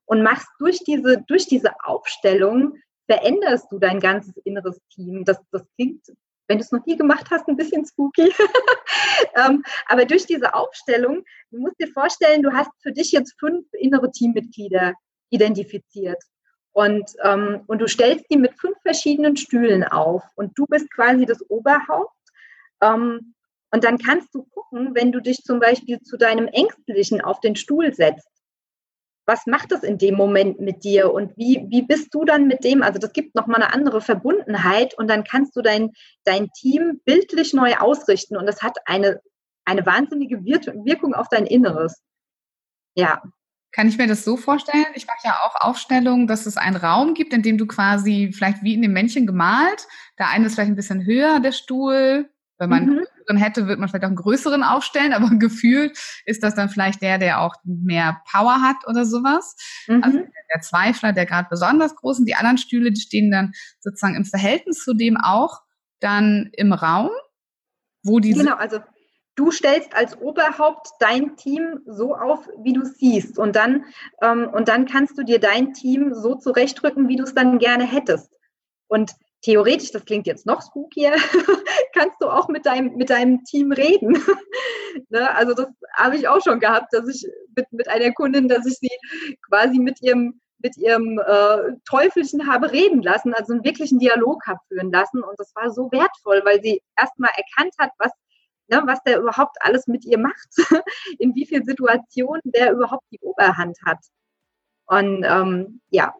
und 0.06 0.22
machst 0.22 0.48
durch 0.58 0.80
diese, 0.80 1.22
durch 1.26 1.46
diese 1.46 1.72
Aufstellung, 1.84 2.74
veränderst 3.06 3.70
du 3.70 3.78
dein 3.78 4.00
ganzes 4.00 4.36
inneres 4.44 4.80
Team. 4.90 5.24
Das, 5.24 5.38
das 5.50 5.62
klingt, 5.76 6.06
wenn 6.48 6.58
du 6.58 6.64
es 6.64 6.72
noch 6.72 6.84
nie 6.86 6.96
gemacht 6.96 7.26
hast, 7.30 7.48
ein 7.48 7.56
bisschen 7.56 7.86
spooky. 7.86 8.32
ähm, 9.36 9.62
aber 9.86 10.04
durch 10.04 10.26
diese 10.26 10.54
Aufstellung, 10.54 11.24
du 11.50 11.58
musst 11.58 11.78
dir 11.78 11.88
vorstellen, 11.88 12.42
du 12.42 12.52
hast 12.52 12.70
für 12.82 12.92
dich 12.92 13.12
jetzt 13.12 13.34
fünf 13.38 13.66
innere 13.72 14.10
Teammitglieder 14.10 14.94
identifiziert. 15.30 16.22
Und, 16.74 17.12
ähm, 17.22 17.62
und 17.68 17.78
du 17.78 17.86
stellst 17.86 18.26
die 18.30 18.36
mit 18.36 18.58
fünf 18.58 18.76
verschiedenen 18.82 19.36
Stühlen 19.36 19.84
auf 19.84 20.24
und 20.34 20.58
du 20.58 20.66
bist 20.66 20.90
quasi 20.90 21.24
das 21.24 21.40
Oberhaupt. 21.48 22.12
Ähm, 22.82 23.34
und 23.70 23.84
dann 23.84 23.96
kannst 23.98 24.34
du 24.34 24.42
gucken, 24.42 24.94
wenn 24.94 25.12
du 25.12 25.20
dich 25.20 25.42
zum 25.44 25.60
Beispiel 25.60 26.00
zu 26.00 26.16
deinem 26.16 26.48
Ängstlichen 26.48 27.20
auf 27.20 27.40
den 27.40 27.54
Stuhl 27.54 27.94
setzt, 27.94 28.28
was 29.24 29.46
macht 29.46 29.70
das 29.70 29.84
in 29.84 29.98
dem 29.98 30.16
Moment 30.16 30.60
mit 30.60 30.84
dir 30.84 31.12
und 31.12 31.36
wie, 31.36 31.64
wie 31.68 31.82
bist 31.82 32.12
du 32.12 32.24
dann 32.24 32.48
mit 32.48 32.64
dem? 32.64 32.82
Also 32.82 32.98
das 32.98 33.12
gibt 33.12 33.36
nochmal 33.36 33.62
eine 33.62 33.72
andere 33.72 34.00
Verbundenheit 34.00 34.94
und 34.98 35.08
dann 35.08 35.24
kannst 35.24 35.56
du 35.56 35.62
dein, 35.62 35.92
dein 36.24 36.50
Team 36.52 37.00
bildlich 37.04 37.54
neu 37.54 37.74
ausrichten 37.76 38.36
und 38.36 38.46
das 38.46 38.62
hat 38.62 38.76
eine, 38.84 39.20
eine 39.64 39.86
wahnsinnige 39.86 40.44
Wirkung 40.44 41.14
auf 41.14 41.28
dein 41.28 41.46
Inneres. 41.46 42.02
Ja. 42.96 43.22
Kann 43.74 43.88
ich 43.88 43.98
mir 43.98 44.06
das 44.06 44.24
so 44.24 44.36
vorstellen? 44.36 44.86
Ich 44.94 45.08
mache 45.08 45.18
ja 45.24 45.40
auch 45.44 45.56
Aufstellungen, 45.60 46.28
dass 46.28 46.46
es 46.46 46.56
einen 46.56 46.76
Raum 46.76 47.14
gibt, 47.14 47.32
in 47.32 47.42
dem 47.42 47.58
du 47.58 47.66
quasi 47.66 48.30
vielleicht 48.32 48.62
wie 48.62 48.74
in 48.74 48.82
dem 48.82 48.92
Männchen 48.92 49.26
gemalt, 49.26 49.88
der 50.16 50.28
eine 50.28 50.46
ist 50.46 50.54
vielleicht 50.54 50.70
ein 50.70 50.76
bisschen 50.76 51.04
höher, 51.04 51.40
der 51.40 51.50
Stuhl. 51.50 52.30
Wenn 52.56 52.70
man 52.70 52.86
mhm. 52.86 53.00
einen 53.28 53.38
hätte, 53.38 53.66
wird 53.66 53.80
man 53.80 53.88
vielleicht 53.88 54.04
auch 54.04 54.08
einen 54.08 54.16
größeren 54.16 54.62
aufstellen, 54.62 55.12
aber 55.12 55.28
gefühlt 55.38 55.98
ist 56.24 56.44
das 56.44 56.54
dann 56.54 56.68
vielleicht 56.68 57.02
der, 57.02 57.18
der 57.18 57.40
auch 57.40 57.56
mehr 57.64 58.22
Power 58.30 58.62
hat 58.62 58.86
oder 58.86 59.04
sowas. 59.04 59.56
Mhm. 59.88 60.04
Also 60.04 60.18
der 60.18 60.60
Zweifler, 60.60 61.12
der 61.12 61.26
gerade 61.26 61.48
besonders 61.50 61.96
groß 61.96 62.20
und 62.20 62.26
die 62.26 62.36
anderen 62.36 62.58
Stühle, 62.58 62.92
die 62.92 63.00
stehen 63.00 63.32
dann 63.32 63.54
sozusagen 63.80 64.14
im 64.14 64.24
Verhältnis 64.24 64.84
zu 64.84 64.94
dem 64.94 65.16
auch 65.16 65.62
dann 65.98 66.50
im 66.52 66.72
Raum, 66.72 67.10
wo 68.04 68.20
diese 68.20 68.44
genau, 68.44 68.54
also 68.54 68.78
du 69.36 69.50
stellst 69.50 69.94
als 69.94 70.18
Oberhaupt 70.20 70.88
dein 71.00 71.36
Team 71.36 71.80
so 71.86 72.14
auf, 72.14 72.48
wie 72.58 72.72
du 72.72 72.84
siehst. 72.84 73.38
Und 73.38 73.56
dann, 73.56 73.84
ähm, 74.22 74.48
und 74.52 74.68
dann 74.68 74.86
kannst 74.86 75.18
du 75.18 75.22
dir 75.22 75.40
dein 75.40 75.72
Team 75.72 76.14
so 76.14 76.34
zurechtrücken, 76.34 77.08
wie 77.08 77.16
du 77.16 77.24
es 77.24 77.34
dann 77.34 77.58
gerne 77.58 77.84
hättest. 77.84 78.30
Und 78.86 79.12
theoretisch, 79.42 79.92
das 79.92 80.04
klingt 80.04 80.26
jetzt 80.26 80.46
noch 80.46 80.62
spookier, 80.62 81.12
kannst 81.94 82.16
du 82.20 82.28
auch 82.28 82.48
mit 82.48 82.64
deinem, 82.66 82.94
mit 82.96 83.10
deinem 83.10 83.44
Team 83.44 83.72
reden. 83.72 84.22
ne? 85.08 85.34
Also 85.34 85.54
das 85.54 85.66
habe 85.94 86.16
ich 86.16 86.28
auch 86.28 86.42
schon 86.42 86.60
gehabt, 86.60 86.92
dass 86.92 87.08
ich 87.08 87.26
mit, 87.56 87.72
mit 87.72 87.88
einer 87.88 88.12
Kundin, 88.12 88.48
dass 88.48 88.66
ich 88.66 88.78
sie 88.78 88.90
quasi 89.48 89.78
mit 89.78 90.00
ihrem 90.02 90.40
mit 90.58 90.78
ihrem 90.78 91.18
äh, 91.18 91.76
Teufelchen 91.86 92.46
habe 92.50 92.72
reden 92.72 93.02
lassen, 93.02 93.34
also 93.34 93.52
einen 93.52 93.64
wirklichen 93.64 93.98
Dialog 93.98 94.46
habe 94.46 94.60
führen 94.68 94.90
lassen. 94.90 95.22
Und 95.22 95.38
das 95.38 95.54
war 95.54 95.70
so 95.70 95.92
wertvoll, 95.92 96.40
weil 96.46 96.62
sie 96.62 96.80
erstmal 96.98 97.32
erkannt 97.36 97.74
hat, 97.78 97.90
was 97.98 98.12
ne, 98.68 98.82
was 98.86 99.02
der 99.04 99.20
überhaupt 99.20 99.56
alles 99.60 99.86
mit 99.86 100.04
ihr 100.04 100.18
macht, 100.18 100.48
in 101.18 101.34
wie 101.34 101.46
vielen 101.46 101.64
Situationen 101.64 102.42
der 102.44 102.72
überhaupt 102.72 103.04
die 103.10 103.20
Oberhand 103.20 103.76
hat. 103.84 103.98
Und 104.86 105.24
ähm, 105.24 105.80
ja, 105.90 106.14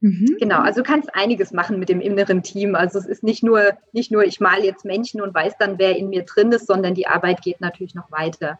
mhm. 0.00 0.36
genau, 0.38 0.60
also 0.60 0.82
du 0.82 0.86
kannst 0.86 1.14
einiges 1.14 1.52
machen 1.52 1.78
mit 1.78 1.88
dem 1.88 2.00
inneren 2.00 2.42
Team. 2.42 2.74
Also 2.74 2.98
es 2.98 3.06
ist 3.06 3.22
nicht 3.22 3.42
nur, 3.42 3.76
nicht 3.92 4.12
nur, 4.12 4.24
ich 4.24 4.40
male 4.40 4.64
jetzt 4.64 4.84
Menschen 4.84 5.20
und 5.20 5.34
weiß 5.34 5.54
dann, 5.58 5.78
wer 5.78 5.96
in 5.96 6.08
mir 6.08 6.24
drin 6.24 6.52
ist, 6.52 6.66
sondern 6.66 6.94
die 6.94 7.06
Arbeit 7.06 7.42
geht 7.42 7.60
natürlich 7.60 7.94
noch 7.94 8.10
weiter. 8.10 8.58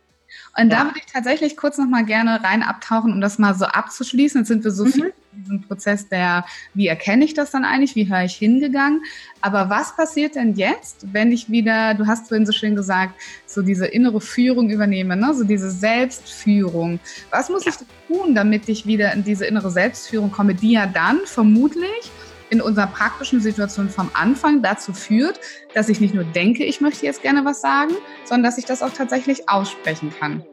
Und 0.57 0.71
ja. 0.71 0.79
da 0.79 0.85
würde 0.87 0.99
ich 0.99 1.07
tatsächlich 1.07 1.57
kurz 1.57 1.79
noch 1.79 1.89
mal 1.89 2.05
gerne 2.05 2.43
rein 2.43 2.63
abtauchen, 2.63 3.13
um 3.13 3.21
das 3.21 3.39
mal 3.39 3.55
so 3.55 3.65
abzuschließen. 3.65 4.41
Jetzt 4.41 4.49
sind 4.49 4.65
wir 4.65 4.71
so 4.71 4.85
mhm. 4.85 4.93
viel 4.93 5.15
diesen 5.33 5.63
Prozess 5.63 6.09
der, 6.09 6.45
wie 6.75 6.87
erkenne 6.87 7.25
ich 7.25 7.35
das 7.35 7.51
dann 7.51 7.65
eigentlich, 7.65 7.95
wie 7.95 8.09
höre 8.09 8.25
ich 8.25 8.35
hingegangen. 8.35 9.03
Aber 9.41 9.71
was 9.71 9.97
passiert 9.97 10.35
denn 10.35 10.55
jetzt, 10.55 11.13
wenn 11.13 11.33
ich 11.33 11.51
wieder, 11.51 11.95
du 11.95 12.07
hast 12.07 12.29
vorhin 12.29 12.47
so 12.47 12.53
schön 12.53 12.77
gesagt, 12.77 13.15
so 13.47 13.63
diese 13.63 13.87
innere 13.87 14.21
Führung 14.21 14.71
übernehme, 14.71 15.17
ne? 15.17 15.35
so 15.35 15.45
diese 15.45 15.71
Selbstführung. 15.71 17.01
Was 17.31 17.49
muss 17.49 17.67
ich 17.67 17.75
tun, 18.09 18.35
damit 18.35 18.69
ich 18.69 18.87
wieder 18.87 19.13
in 19.13 19.25
diese 19.25 19.47
innere 19.47 19.71
Selbstführung 19.71 20.31
komme, 20.31 20.55
die 20.55 20.73
ja 20.73 20.87
dann 20.87 21.21
vermutlich 21.25 22.11
in 22.51 22.61
unserer 22.61 22.89
praktischen 22.89 23.41
Situation 23.41 23.89
vom 23.89 24.11
Anfang 24.13 24.63
dazu 24.63 24.93
führt, 24.93 25.39
dass 25.73 25.89
ich 25.89 26.01
nicht 26.01 26.15
nur 26.15 26.25
denke, 26.25 26.65
ich 26.65 26.81
möchte 26.81 27.07
jetzt 27.07 27.23
gerne 27.23 27.45
was 27.45 27.61
sagen, 27.61 27.93
sondern 28.25 28.51
dass 28.51 28.59
ich 28.59 28.65
das 28.65 28.83
auch 28.83 28.93
tatsächlich 28.93 29.49
aussprechen 29.49 30.13
kann. 30.19 30.45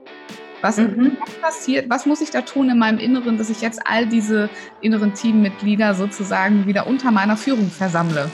Was, 0.62 0.78
mhm. 0.78 1.18
passiert, 1.42 1.90
was 1.90 2.06
muss 2.06 2.22
ich 2.22 2.32
da 2.32 2.42
tun 2.42 2.70
in 2.70 2.80
meinem 2.80 2.98
Inneren, 2.98 3.38
dass 3.38 3.50
ich 3.50 3.62
jetzt 3.62 3.80
all 3.86 4.08
diese 4.08 4.50
inneren 4.82 5.14
Teammitglieder 5.14 5.94
sozusagen 5.94 6.66
wieder 6.66 6.88
unter 6.88 7.12
meiner 7.12 7.38
Führung 7.38 7.70
versammle? 7.70 8.30